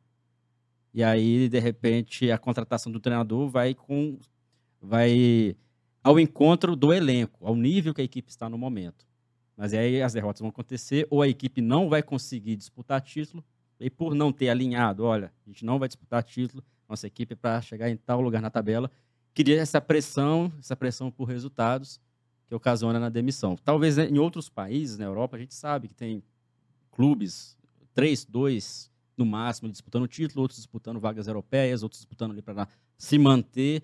[0.93, 4.18] E aí, de repente, a contratação do treinador vai com
[4.82, 5.57] vai
[6.03, 9.07] ao encontro do elenco, ao nível que a equipe está no momento.
[9.57, 13.45] Mas aí as derrotas vão acontecer, ou a equipe não vai conseguir disputar título,
[13.78, 17.61] e por não ter alinhado, olha, a gente não vai disputar título, nossa equipe para
[17.61, 18.91] chegar em tal lugar na tabela,
[19.32, 22.01] queria essa pressão, essa pressão por resultados
[22.49, 23.57] que ocasiona na demissão.
[23.57, 26.22] Talvez né, em outros países, na Europa, a gente sabe que tem
[26.91, 27.57] clubes,
[27.95, 28.89] três, dois
[29.21, 32.66] no máximo, disputando título, outros disputando vagas europeias, outros disputando ali para
[32.99, 33.83] se manter.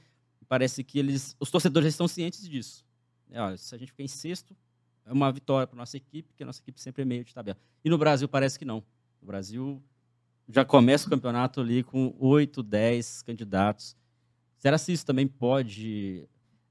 [0.49, 2.85] Parece que eles, os torcedores estão cientes disso.
[3.31, 4.57] É, olha, se a gente ficar em sexto,
[5.05, 7.59] é uma vitória para nossa equipe, porque a nossa equipe sempre é meio de tabela.
[7.85, 8.83] E no Brasil parece que não.
[9.21, 9.83] No Brasil
[10.49, 13.97] já começa o campeonato ali com 8, 10 candidatos.
[14.57, 16.29] Será se isso também pode,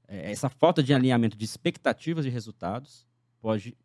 [0.08, 3.06] é, essa falta de alinhamento de expectativas de resultados,
[3.40, 3.76] pode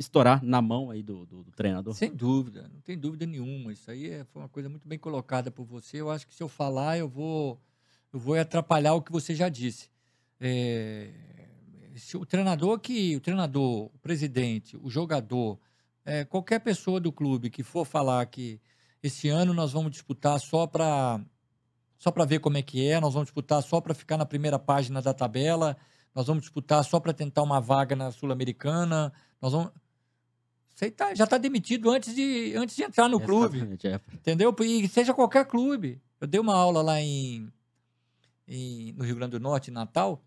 [0.00, 1.94] estourar na mão aí do, do, do, treinador?
[1.94, 3.72] Sem dúvida, não tem dúvida nenhuma.
[3.72, 6.00] Isso aí é, foi uma coisa muito bem colocada por você.
[6.00, 7.60] Eu acho que se eu falar, eu vou,
[8.12, 9.90] eu vou atrapalhar o que você já disse.
[10.40, 11.10] É,
[11.96, 15.58] se o treinador que o treinador, o presidente, o jogador,
[16.04, 18.58] é, qualquer pessoa do clube que for falar que
[19.02, 21.20] esse ano nós vamos disputar só para
[21.98, 24.58] só para ver como é que é, nós vamos disputar só para ficar na primeira
[24.58, 25.76] página da tabela,
[26.14, 29.70] nós vamos disputar só para tentar uma vaga na Sul-Americana, nós vamos
[30.74, 33.78] você tá, já está demitido antes de, antes de entrar no clube.
[33.84, 34.00] É.
[34.14, 34.54] Entendeu?
[34.60, 36.00] E seja qualquer clube.
[36.20, 37.52] Eu dei uma aula lá em,
[38.48, 40.22] em, no Rio Grande do Norte, em Natal,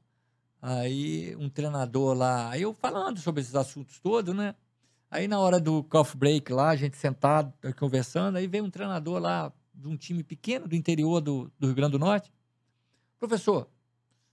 [0.66, 4.56] Aí um treinador lá, aí eu falando sobre esses assuntos todos, né?
[5.12, 9.20] Aí na hora do coffee break lá, a gente sentado, conversando, aí veio um treinador
[9.20, 12.32] lá de um time pequeno do interior do, do Rio Grande do Norte.
[13.20, 13.68] Professor,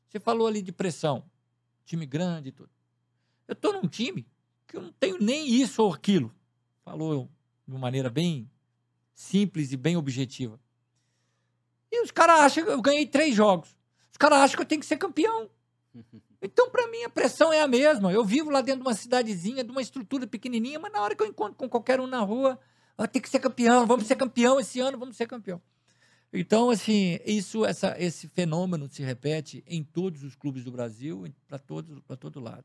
[0.09, 1.25] você falou ali de pressão,
[1.85, 2.71] time grande e tudo.
[3.49, 4.25] Eu tô num time
[4.71, 6.33] que eu não tenho nem isso ou aquilo.
[6.85, 7.29] Falou
[7.67, 8.49] de uma maneira bem
[9.13, 10.59] simples e bem objetiva.
[11.91, 13.77] E os caras acham que eu ganhei três jogos.
[14.13, 15.51] Os caras acham que eu tenho que ser campeão.
[16.43, 18.11] Então, para mim, a pressão é a mesma.
[18.11, 21.23] Eu vivo lá dentro de uma cidadezinha, de uma estrutura pequenininha, mas na hora que
[21.23, 22.59] eu encontro com qualquer um na rua,
[22.97, 25.61] ah, tem que ser campeão, vamos ser campeão esse ano, vamos ser campeão.
[26.33, 31.59] Então, assim, isso, essa, esse fenômeno se repete em todos os clubes do Brasil, para
[31.59, 32.65] todo lado.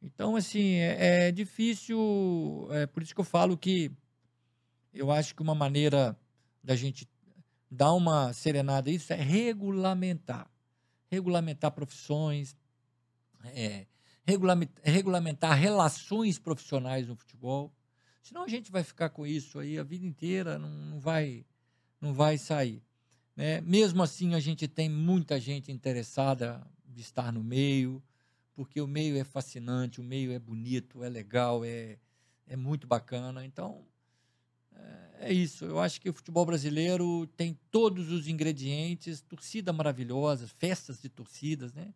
[0.00, 2.68] Então, assim, é, é difícil.
[2.70, 3.90] É por isso que eu falo que
[4.92, 6.16] eu acho que uma maneira
[6.62, 7.08] da gente
[7.70, 10.50] dar uma serenada isso é regulamentar
[11.10, 12.56] regulamentar profissões,
[13.44, 13.86] é,
[14.82, 17.72] regulamentar relações profissionais no futebol.
[18.22, 21.46] Senão a gente vai ficar com isso aí a vida inteira, não, não vai,
[22.00, 22.82] não vai sair.
[23.34, 23.60] Né?
[23.62, 28.02] Mesmo assim, a gente tem muita gente interessada de estar no meio,
[28.58, 31.96] porque o meio é fascinante, o meio é bonito, é legal, é,
[32.44, 33.44] é muito bacana.
[33.44, 33.86] Então,
[34.74, 35.64] é, é isso.
[35.64, 41.72] Eu acho que o futebol brasileiro tem todos os ingredientes, torcida maravilhosa, festas de torcidas,
[41.72, 41.94] né?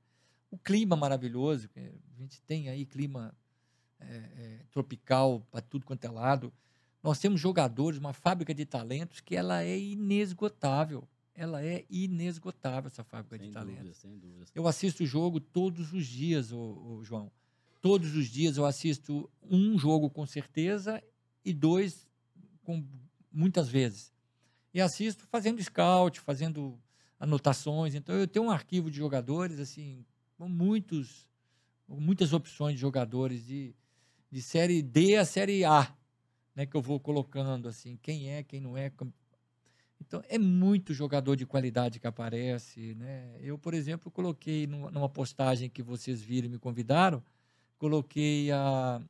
[0.52, 3.36] O clima maravilhoso, a gente tem aí clima
[3.98, 6.52] é, é, tropical para tudo quanto é lado.
[7.02, 11.08] Nós temos jogadores, uma fábrica de talentos que ela é inesgotável.
[11.35, 13.97] Ela é inesgotável, essa fábrica sem de dúvida, talentos.
[13.99, 14.47] Sem dúvida.
[14.55, 17.30] Eu assisto o jogo todos os dias, ô, ô, João.
[17.80, 21.03] Todos os dias eu assisto um jogo com certeza
[21.45, 22.07] e dois
[22.62, 22.85] com
[23.33, 24.12] muitas vezes.
[24.74, 26.78] e assisto fazendo scout, fazendo
[27.18, 27.95] anotações.
[27.95, 30.05] Então eu tenho um arquivo de jogadores assim,
[30.37, 31.26] com muitos
[31.89, 33.74] muitas opções de jogadores de,
[34.30, 35.95] de série D a série A,
[36.55, 38.91] né, que eu vou colocando assim, quem é, quem não é.
[40.07, 43.36] Então é muito jogador de qualidade que aparece, né?
[43.40, 47.22] Eu, por exemplo, coloquei numa postagem que vocês viram e me convidaram,
[47.78, 49.00] coloquei a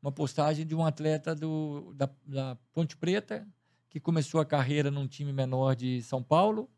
[0.00, 3.46] uma postagem de um atleta do, da, da Ponte Preta,
[3.90, 6.70] que começou a carreira num time menor de São Paulo,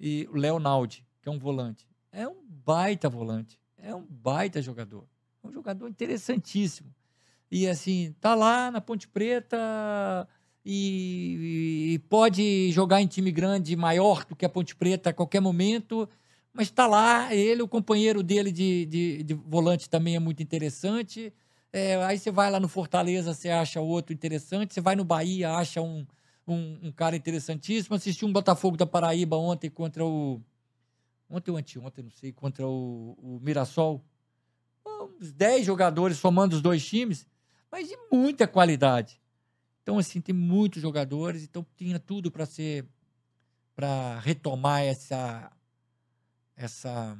[0.00, 1.88] e o Leonaldi, que é um volante.
[2.10, 5.06] É um baita volante, é um baita jogador.
[5.42, 6.92] É um jogador interessantíssimo.
[7.48, 10.28] E assim, tá lá na Ponte Preta
[10.70, 15.40] e, e pode jogar em time grande maior do que a Ponte Preta a qualquer
[15.40, 16.06] momento,
[16.52, 21.32] mas está lá, ele, o companheiro dele de, de, de volante também é muito interessante.
[21.72, 24.74] É, aí você vai lá no Fortaleza, você acha outro interessante.
[24.74, 26.06] Você vai no Bahia, acha um,
[26.46, 27.96] um, um cara interessantíssimo.
[27.96, 30.38] Assisti um Botafogo da Paraíba ontem contra o.
[31.30, 34.04] Ontem ou anteontem, não sei, contra o, o Mirassol.
[35.18, 37.26] Uns 10 jogadores somando os dois times,
[37.70, 39.18] mas de muita qualidade.
[39.88, 42.84] Então, assim, tem muitos jogadores, então tinha tudo para ser.
[43.74, 45.50] para retomar essa.
[46.54, 47.18] essa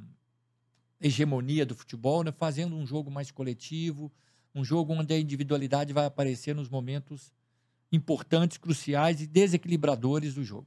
[1.01, 2.31] hegemonia do futebol, né?
[2.31, 4.12] fazendo um jogo mais coletivo,
[4.55, 7.33] um jogo onde a individualidade vai aparecer nos momentos
[7.91, 10.66] importantes, cruciais e desequilibradores do jogo.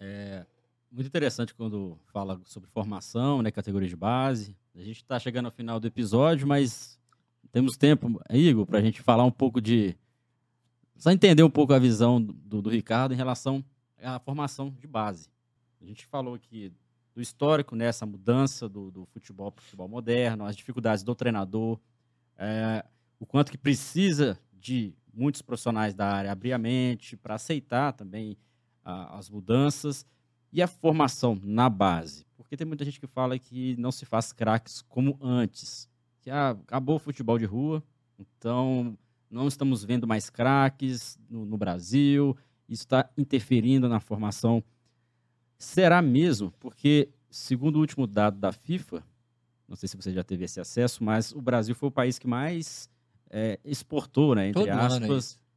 [0.00, 0.44] É
[0.90, 4.56] muito interessante quando fala sobre formação, né, categoria de base.
[4.74, 6.98] A gente está chegando ao final do episódio, mas
[7.52, 9.96] temos tempo, Igor, para a gente falar um pouco de.
[10.98, 13.64] Só entender um pouco a visão do, do Ricardo em relação
[14.02, 15.28] à formação de base.
[15.80, 16.72] A gente falou aqui
[17.14, 21.14] do histórico, nessa né, mudança do, do futebol para o futebol moderno, as dificuldades do
[21.14, 21.78] treinador,
[22.36, 22.84] é,
[23.18, 28.36] o quanto que precisa de muitos profissionais da área abrir a mente para aceitar também
[28.84, 30.04] a, as mudanças
[30.52, 32.26] e a formação na base.
[32.36, 35.88] Porque tem muita gente que fala que não se faz craques como antes,
[36.20, 37.82] que ah, acabou o futebol de rua,
[38.18, 38.98] então
[39.30, 42.36] não estamos vendo mais craques no, no Brasil,
[42.68, 44.62] isso está interferindo na formação.
[45.58, 46.52] Será mesmo?
[46.58, 49.02] Porque, segundo o último dado da FIFA,
[49.66, 52.26] não sei se você já teve esse acesso, mas o Brasil foi o país que
[52.26, 52.88] mais
[53.30, 55.48] é, exportou, né, entre todo aspas, ano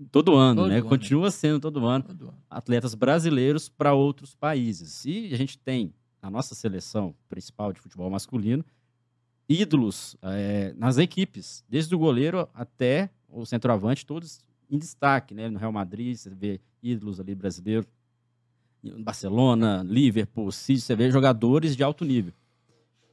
[0.00, 0.78] é todo ano, todo né?
[0.78, 2.38] Ano Continua sendo todo ano, todo ano.
[2.48, 5.04] atletas brasileiros para outros países.
[5.04, 8.64] E a gente tem na nossa seleção principal de futebol masculino
[9.52, 14.40] ídolos é, nas equipes, desde o goleiro até o centroavante, todos
[14.70, 15.48] em destaque, né?
[15.50, 17.86] No Real Madrid, você vê ídolos ali brasileiros,
[18.98, 22.32] Barcelona, Liverpool, City, você vê jogadores de alto nível.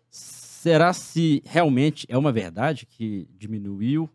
[0.10, 4.10] Será se realmente é uma verdade que diminuiu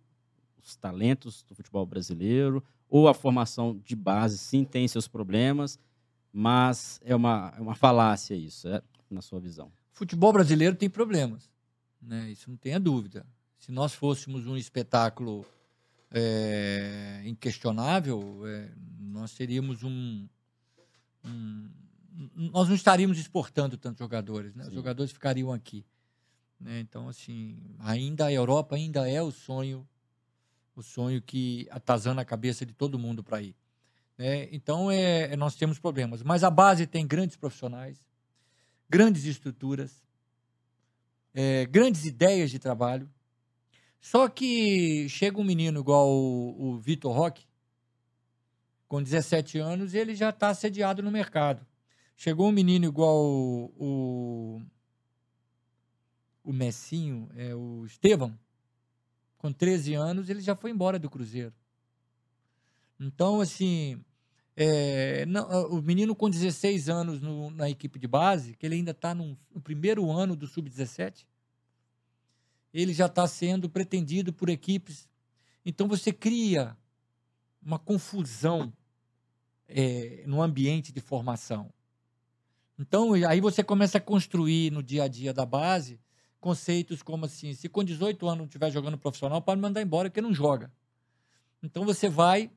[0.63, 2.63] os talentos do futebol brasileiro?
[2.89, 5.79] Ou a formação de base sim tem seus problemas,
[6.33, 9.71] mas é uma, é uma falácia isso, é, na sua visão?
[9.93, 11.49] Futebol brasileiro tem problemas,
[12.07, 12.31] né?
[12.31, 13.27] isso não tenha dúvida.
[13.59, 15.47] Se nós fôssemos um espetáculo
[16.11, 20.29] é, inquestionável, é, nós seríamos um,
[21.25, 21.71] um,
[22.53, 24.67] Nós não estaríamos exportando tantos jogadores, né?
[24.67, 25.85] os jogadores ficariam aqui.
[26.61, 26.81] Né?
[26.81, 29.87] Então, assim, ainda a Europa ainda é o sonho,
[30.77, 33.57] o sonho que atazana a cabeça de todo mundo para ir.
[34.17, 34.49] Né?
[34.53, 36.23] Então, é, é, nós temos problemas.
[36.23, 37.99] Mas a base tem grandes profissionais,
[38.89, 40.04] grandes estruturas,
[41.35, 43.11] é, grandes ideias de trabalho.
[44.01, 47.47] Só que chega um menino igual o, o Vitor Roque,
[48.87, 51.67] com 17 anos, ele já está assediado no mercado.
[52.17, 54.63] Chegou um menino igual o, o
[56.45, 58.39] o Messinho, é, o Estevão,
[59.39, 61.55] com 13 anos, ele já foi embora do Cruzeiro.
[63.01, 64.05] Então, assim,
[64.57, 68.93] é, não, o menino com 16 anos no, na equipe de base, que ele ainda
[68.93, 71.27] está no primeiro ano do Sub-17,
[72.73, 75.09] ele já está sendo pretendido por equipes.
[75.65, 76.77] Então, você cria
[77.63, 78.73] uma confusão
[79.69, 81.73] é, no ambiente de formação.
[82.79, 86.01] Então, aí você começa a construir no dia a dia da base
[86.45, 90.21] conceitos como assim, se com 18 anos não estiver jogando profissional, pode mandar embora porque
[90.21, 90.71] não joga.
[91.63, 92.51] Então você vai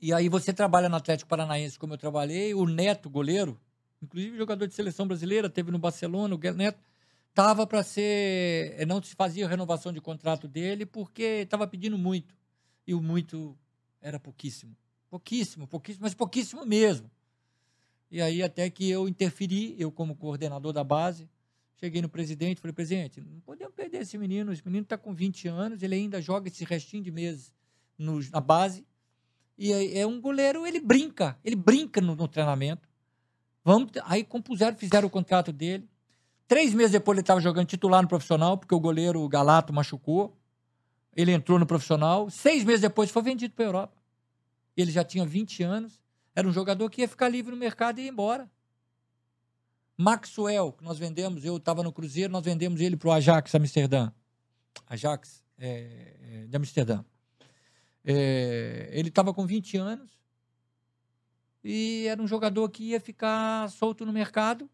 [0.00, 3.60] e aí você trabalha no Atlético Paranaense como eu trabalhei, o Neto, goleiro,
[4.02, 6.80] inclusive jogador de seleção brasileira, teve no Barcelona, o Neto
[7.28, 12.34] estava para ser, eh, não se fazia renovação de contrato dele porque estava pedindo muito.
[12.86, 13.56] E o muito
[14.00, 14.76] era pouquíssimo.
[15.08, 17.10] Pouquíssimo, pouquíssimo, mas pouquíssimo mesmo.
[18.10, 21.28] E aí até que eu interferi, eu como coordenador da base,
[21.80, 24.52] Cheguei no presidente, falei, presidente, não podemos perder esse menino.
[24.52, 27.54] Esse menino está com 20 anos, ele ainda joga esse restinho de meses
[27.96, 28.86] no, na base.
[29.62, 32.88] E é, um goleiro, ele brinca, ele brinca no, no treinamento.
[33.62, 35.86] Vamos, aí compuseram, fizeram o contrato dele.
[36.48, 40.34] Três meses depois ele estava jogando titular no profissional, porque o goleiro Galato machucou.
[41.14, 42.30] Ele entrou no profissional.
[42.30, 44.02] Seis meses depois foi vendido para a Europa.
[44.74, 46.00] Ele já tinha 20 anos.
[46.34, 48.50] Era um jogador que ia ficar livre no mercado e ia embora.
[49.94, 54.10] Maxwell, que nós vendemos, eu estava no Cruzeiro, nós vendemos ele para o Ajax Amsterdã.
[54.86, 57.04] Ajax é, é, de Amsterdã.
[58.04, 60.10] É, ele estava com 20 anos
[61.62, 64.68] e era um jogador que ia ficar solto no mercado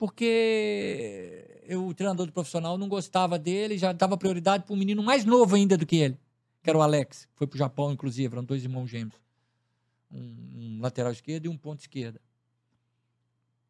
[0.00, 5.02] porque eu, o treinador do profissional não gostava dele, já dava prioridade para um menino
[5.02, 6.18] mais novo ainda do que ele,
[6.62, 9.20] que era o Alex, que foi para o Japão, inclusive, eram dois irmãos gêmeos.
[10.10, 12.18] Um, um lateral esquerdo e um ponto esquerda.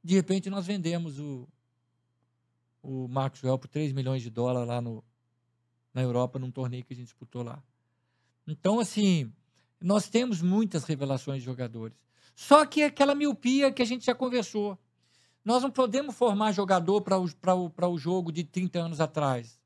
[0.04, 1.48] De repente, nós vendemos o,
[2.80, 5.02] o Maxwell por 3 milhões de dólares lá no,
[5.92, 7.60] na Europa, num torneio que a gente disputou lá.
[8.50, 9.32] Então, assim,
[9.80, 11.96] nós temos muitas revelações de jogadores.
[12.34, 14.76] Só que é aquela miopia que a gente já conversou.
[15.44, 19.60] Nós não podemos formar jogador para o, o, o jogo de 30 anos atrás.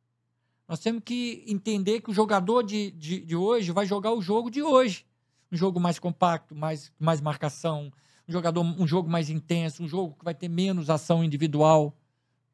[0.69, 4.51] Nós temos que entender que o jogador de, de, de hoje vai jogar o jogo
[4.51, 5.07] de hoje.
[5.51, 7.91] Um jogo mais compacto, mais, mais marcação,
[8.29, 11.97] um, jogador, um jogo mais intenso, um jogo que vai ter menos ação individual.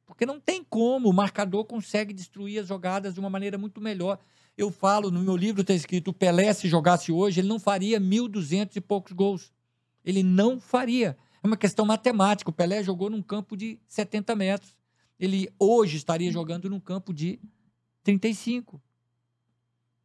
[0.06, 4.18] Porque não tem como, o marcador consegue destruir as jogadas de uma maneira muito melhor.
[4.56, 8.00] Eu falo, no meu livro está escrito, o Pelé, se jogasse hoje, ele não faria
[8.00, 9.52] 1.200 e poucos gols.
[10.04, 11.16] Ele não faria.
[11.42, 12.50] É uma questão matemática.
[12.50, 14.76] O Pelé jogou num campo de 70 metros.
[15.18, 17.38] Ele hoje estaria jogando num campo de
[18.02, 18.80] 35.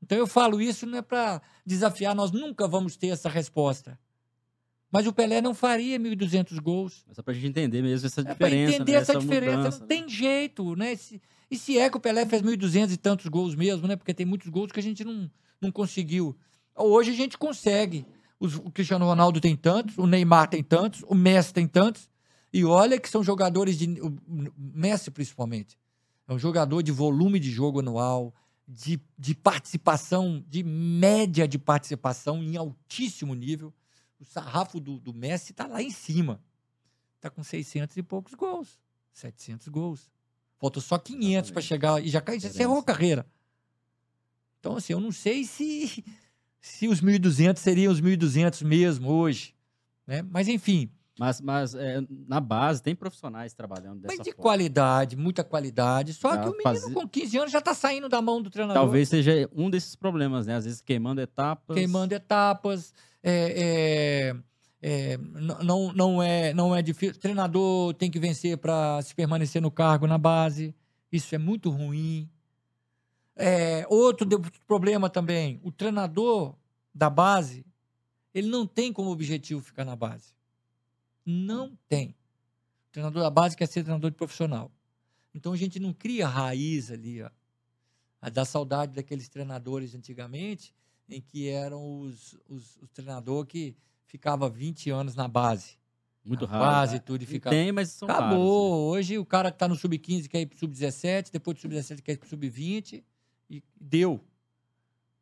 [0.02, 3.98] Então eu falo isso não é para desafiar, nós nunca vamos ter essa resposta.
[4.92, 7.04] Mas o Pelé não faria 1.200 gols.
[7.08, 8.46] Mas só para a gente entender mesmo essa diferença.
[8.46, 8.98] É para entender né?
[8.98, 9.58] essa, essa, diferença.
[9.58, 9.80] Mudança.
[9.80, 10.96] Não tem jeito, né?
[10.96, 13.96] Se, e se é que o Pelé fez 1.200 e tantos gols mesmo, né?
[13.96, 15.30] Porque tem muitos gols que a gente não,
[15.62, 16.36] não conseguiu.
[16.76, 18.06] Hoje a gente consegue
[18.40, 22.10] o Cristiano Ronaldo tem tantos, o Neymar tem tantos, o Messi tem tantos.
[22.52, 24.00] E olha que são jogadores de.
[24.02, 24.18] O
[24.58, 25.78] Messi, principalmente.
[26.28, 28.34] É um jogador de volume de jogo anual,
[28.68, 33.74] de, de participação, de média de participação em altíssimo nível.
[34.20, 36.42] O sarrafo do, do Messi está lá em cima.
[37.16, 38.80] Está com 600 e poucos gols.
[39.14, 40.12] 700 gols.
[40.60, 43.26] Falta só 500 para chegar e já encerrou a carreira.
[44.60, 46.04] Então, assim, eu não sei se
[46.60, 49.54] se os 1.200 seriam os 1.200 mesmo hoje.
[50.08, 50.22] Né?
[50.24, 50.90] Mas, enfim.
[51.18, 54.42] Mas, mas é, na base tem profissionais trabalhando dessa Mas de forma.
[54.42, 56.14] qualidade, muita qualidade.
[56.14, 58.50] Só Já que o menino fazer- com 15 anos já está saindo da mão do
[58.50, 58.82] treinador.
[58.82, 60.56] Talvez seja um desses problemas, né?
[60.56, 61.74] Às vezes queimando etapas.
[61.74, 62.94] Queimando etapas.
[63.24, 64.36] É, é,
[64.88, 67.16] é, não, não, é, não é difícil.
[67.16, 70.76] O treinador tem que vencer para se permanecer no cargo na base.
[71.12, 72.30] Isso é muito ruim.
[73.36, 74.28] É, outro
[74.68, 76.56] problema também, o treinador
[76.94, 77.66] da base,
[78.32, 80.36] ele não tem como objetivo ficar na base.
[81.26, 82.10] Não tem.
[82.10, 84.72] O treinador da base quer ser treinador de profissional.
[85.34, 87.32] Então a gente não cria raiz ali, ó.
[88.30, 90.76] Da saudade daqueles treinadores antigamente,
[91.10, 93.76] em que eram os, os, os treinadores que
[94.06, 95.78] ficava 20 anos na base.
[96.24, 96.66] Muito raro.
[96.66, 96.98] Base né?
[96.98, 98.30] e tudo e E fica Tem, mas são Acabou.
[98.30, 99.00] raros, né?
[99.00, 102.14] Hoje o cara que tá no sub-15 quer ir pro sub-17, depois do sub-17 quer
[102.14, 103.04] ir pro sub-20
[103.50, 104.20] e deu.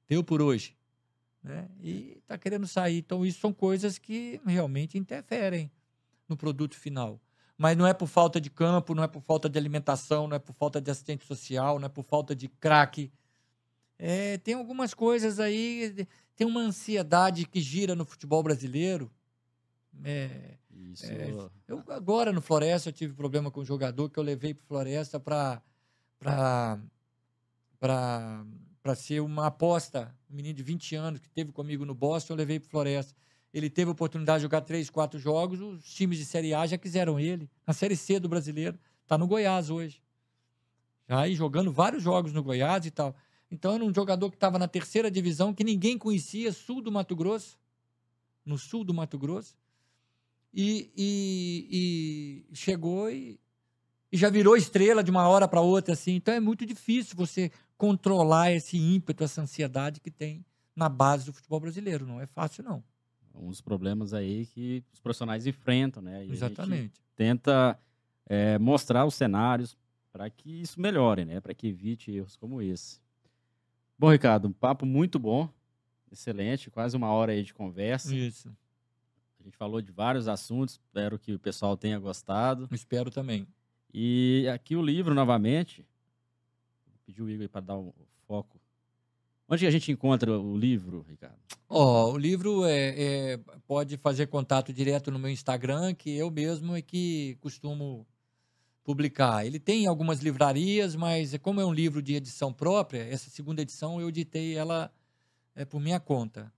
[0.08, 0.78] Deu por hoje.
[1.44, 1.68] Né?
[1.82, 3.00] E tá querendo sair.
[3.00, 5.70] Então, isso são coisas que realmente interferem
[6.28, 7.20] no produto final.
[7.58, 10.40] Mas não é por falta de campo, não é por falta de alimentação, não é
[10.40, 13.12] por falta de assistente social, não é por falta de craque.
[14.00, 19.12] É, tem algumas coisas aí, tem uma ansiedade que gira no futebol brasileiro.
[20.04, 21.06] É, Isso.
[21.06, 21.30] É,
[21.68, 25.20] eu agora no Floresta eu tive problema com um jogador que eu levei para Floresta
[25.20, 25.62] para
[26.20, 26.80] para
[28.82, 32.38] para ser uma aposta, um menino de 20 anos que teve comigo no Boston, eu
[32.38, 33.16] levei para Floresta.
[33.54, 36.78] Ele teve a oportunidade de jogar três, quatro jogos, os times de Série A já
[36.78, 37.50] quiseram ele.
[37.66, 38.78] Na Série C do Brasileiro,
[39.08, 40.02] tá no Goiás hoje.
[41.08, 43.16] Já aí jogando vários jogos no Goiás e tal.
[43.54, 47.16] Então era um jogador que estava na terceira divisão, que ninguém conhecia, sul do Mato
[47.16, 47.56] Grosso,
[48.44, 49.56] no sul do Mato Grosso
[50.52, 53.40] e, e- e chegou e,
[54.12, 56.16] e já virou estrela de uma hora para outra, assim.
[56.16, 60.44] Então é muito difícil você controlar esse ímpeto, essa ansiedade que tem
[60.76, 62.08] na base do futebol brasileiro.
[62.08, 62.84] Não é fácil, não.
[63.36, 66.26] Um dos problemas aí que os profissionais enfrentam, né?
[66.26, 67.00] E Exatamente.
[67.16, 67.78] tenta
[68.26, 69.78] é, mostrar os cenários
[70.12, 71.40] para que isso melhore, né?
[71.40, 73.03] Para que evite erros como esse.
[74.04, 75.48] Bom, Ricardo, um papo muito bom,
[76.12, 78.14] excelente, quase uma hora aí de conversa.
[78.14, 78.54] Isso.
[79.40, 82.68] A gente falou de vários assuntos, espero que o pessoal tenha gostado.
[82.74, 83.48] Espero também.
[83.94, 85.86] E aqui o livro, novamente.
[86.86, 87.96] Vou pedir o Igor para dar o
[88.28, 88.60] foco.
[89.48, 91.40] Onde a gente encontra o livro, Ricardo?
[91.70, 92.96] Ó, o livro é,
[93.36, 98.06] é- pode fazer contato direto no meu Instagram, que eu mesmo é que costumo
[98.84, 99.46] publicar.
[99.46, 104.00] Ele tem algumas livrarias, mas como é um livro de edição própria, essa segunda edição
[104.00, 104.94] eu editei ela
[105.56, 106.52] é, por minha conta.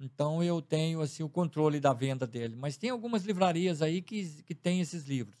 [0.00, 2.56] Então eu tenho assim o controle da venda dele.
[2.56, 5.38] Mas tem algumas livrarias aí que, que tem esses livros,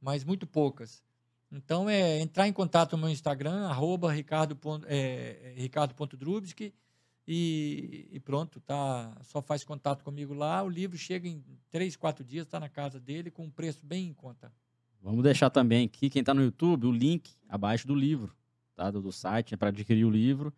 [0.00, 1.02] mas muito poucas.
[1.52, 4.56] Então é entrar em contato no meu Instagram, arroba ricardo,
[4.86, 6.72] é, é, ricardo.drubsky
[7.26, 9.14] e, e pronto, tá?
[9.22, 10.62] Só faz contato comigo lá.
[10.62, 14.06] O livro chega em três, quatro dias, está na casa dele com um preço bem
[14.06, 14.50] em conta.
[15.02, 18.34] Vamos deixar também aqui, quem está no YouTube, o link abaixo do livro,
[18.74, 18.90] tá?
[18.90, 20.52] Do, do site, para adquirir o livro.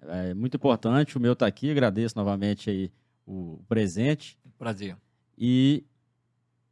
[0.00, 2.90] É muito importante, o meu está aqui, agradeço novamente aí
[3.26, 4.38] o presente.
[4.58, 4.96] Prazer.
[5.36, 5.84] E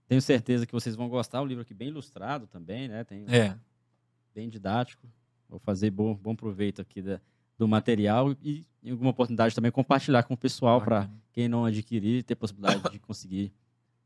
[0.06, 1.40] tenho certeza que vocês vão gostar.
[1.42, 3.04] O livro aqui bem ilustrado também, né?
[3.04, 3.56] Tem É,
[4.34, 5.06] bem didático.
[5.48, 7.20] Vou fazer bom, bom proveito aqui da-
[7.58, 12.22] do material e, em alguma oportunidade, também compartilhar com o pessoal para quem não adquirir
[12.22, 13.52] ter possibilidade de conseguir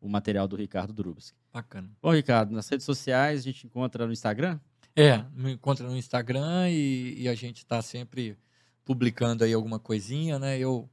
[0.01, 1.37] o material do Ricardo Drubsky.
[1.53, 1.91] bacana.
[2.01, 4.61] Bom, Ricardo, nas redes sociais a gente encontra no Instagram.
[4.95, 8.39] É, me encontra no Instagram e, e a gente está sempre
[8.85, 10.59] publicando aí alguma coisinha, né?
[10.59, 10.89] Eu,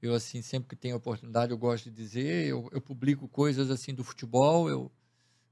[0.00, 3.92] eu assim, sempre que tenho oportunidade, eu gosto de dizer, eu, eu publico coisas assim
[3.92, 4.90] do futebol, eu,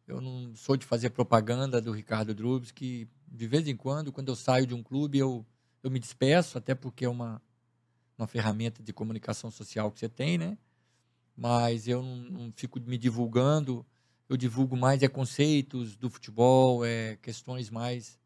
[0.07, 4.29] eu não sou de fazer propaganda do Ricardo Drubs, que de vez em quando, quando
[4.29, 5.45] eu saio de um clube, eu,
[5.83, 7.43] eu me despeço, até porque é uma,
[8.17, 10.57] uma ferramenta de comunicação social que você tem, né?
[11.37, 13.85] Mas eu não, não fico me divulgando,
[14.29, 18.19] eu divulgo mais é conceitos do futebol, é questões mais.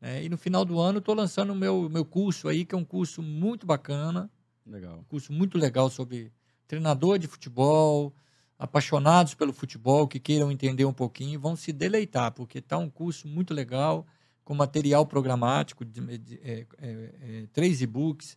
[0.00, 0.24] né?
[0.24, 2.84] E no final do ano estou lançando o meu, meu curso aí, que é um
[2.84, 4.30] curso muito bacana,
[4.66, 4.98] Legal.
[4.98, 6.32] um curso muito legal sobre
[6.66, 8.14] treinador de futebol,
[8.58, 13.28] apaixonados pelo futebol, que queiram entender um pouquinho, vão se deleitar, porque está um curso
[13.28, 14.06] muito legal,
[14.44, 18.36] com material programático, de, de- é, é, é, três e-books,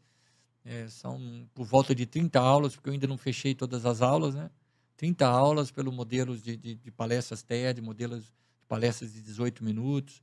[0.70, 4.36] é, são por volta de 30 aulas, porque eu ainda não fechei todas as aulas,
[4.36, 4.52] né?
[4.98, 8.32] 30 aulas pelo modelos de, de, de palestras TED, modelos de
[8.68, 10.22] palestras de 18 minutos.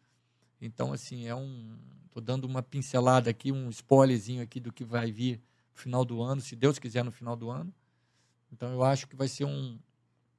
[0.61, 1.77] Então, assim, é um.
[2.07, 5.43] Estou dando uma pincelada aqui, um spoilerzinho aqui do que vai vir
[5.75, 7.75] no final do ano, se Deus quiser, no final do ano.
[8.53, 9.77] Então, eu acho que vai ser um,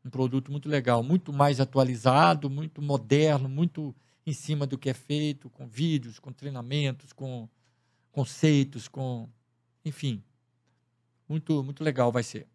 [0.05, 3.93] um produto muito legal, muito mais atualizado, muito moderno, muito
[4.25, 7.49] em cima do que é feito, com vídeos, com treinamentos, com
[8.09, 9.27] conceitos, com.
[9.87, 10.21] Enfim.
[11.27, 12.47] Muito, muito legal vai ser.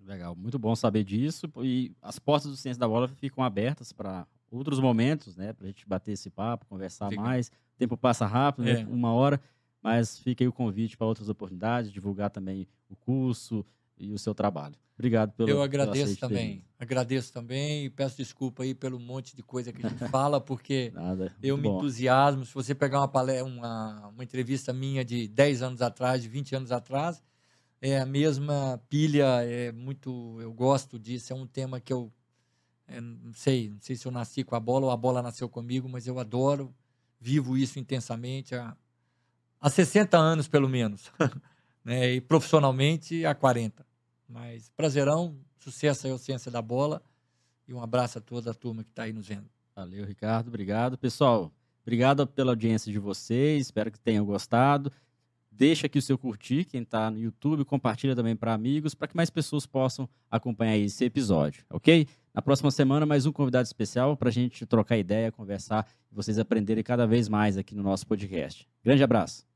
[0.00, 1.50] Legal, muito bom saber disso.
[1.62, 5.52] E as portas do Ciência da Bola ficam abertas para outros momentos, né?
[5.52, 7.20] Para a gente bater esse papo, conversar Fica.
[7.20, 7.48] mais.
[7.48, 8.80] O tempo passa rápido, né?
[8.80, 8.86] É.
[8.86, 9.40] Uma hora,
[9.82, 13.64] mas fica aí o convite para outras oportunidades, divulgar também o curso
[14.00, 14.74] e o seu trabalho.
[14.98, 16.64] Obrigado pelo Eu agradeço também.
[16.78, 20.90] Agradeço também e peço desculpa aí pelo monte de coisa que a gente fala, porque
[20.94, 21.34] Nada.
[21.42, 21.76] eu me bom.
[21.76, 22.44] entusiasmo.
[22.44, 26.56] Se você pegar uma, palé- uma, uma entrevista minha de 10 anos atrás, de 20
[26.56, 27.22] anos atrás,
[27.80, 30.38] é a mesma pilha, é muito.
[30.40, 32.12] Eu gosto disso, é um tema que eu
[32.86, 35.48] é, não sei, não sei se eu nasci com a bola ou a bola nasceu
[35.48, 36.74] comigo, mas eu adoro,
[37.20, 38.76] vivo isso intensamente há,
[39.60, 41.10] há 60 anos, pelo menos.
[41.84, 42.14] né?
[42.14, 43.86] E profissionalmente há 40.
[44.30, 47.02] Mas prazerão, sucesso aí ao Ciência da Bola
[47.66, 49.48] e um abraço a toda a turma que está aí nos vendo.
[49.74, 50.48] Valeu, Ricardo.
[50.48, 50.96] Obrigado.
[50.96, 51.52] Pessoal,
[51.82, 53.66] obrigado pela audiência de vocês.
[53.66, 54.92] Espero que tenham gostado.
[55.50, 59.16] Deixa aqui o seu curtir, quem está no YouTube, compartilha também para amigos, para que
[59.16, 62.06] mais pessoas possam acompanhar esse episódio, ok?
[62.32, 66.38] Na próxima semana, mais um convidado especial para a gente trocar ideia, conversar e vocês
[66.38, 68.66] aprenderem cada vez mais aqui no nosso podcast.
[68.82, 69.49] Grande abraço.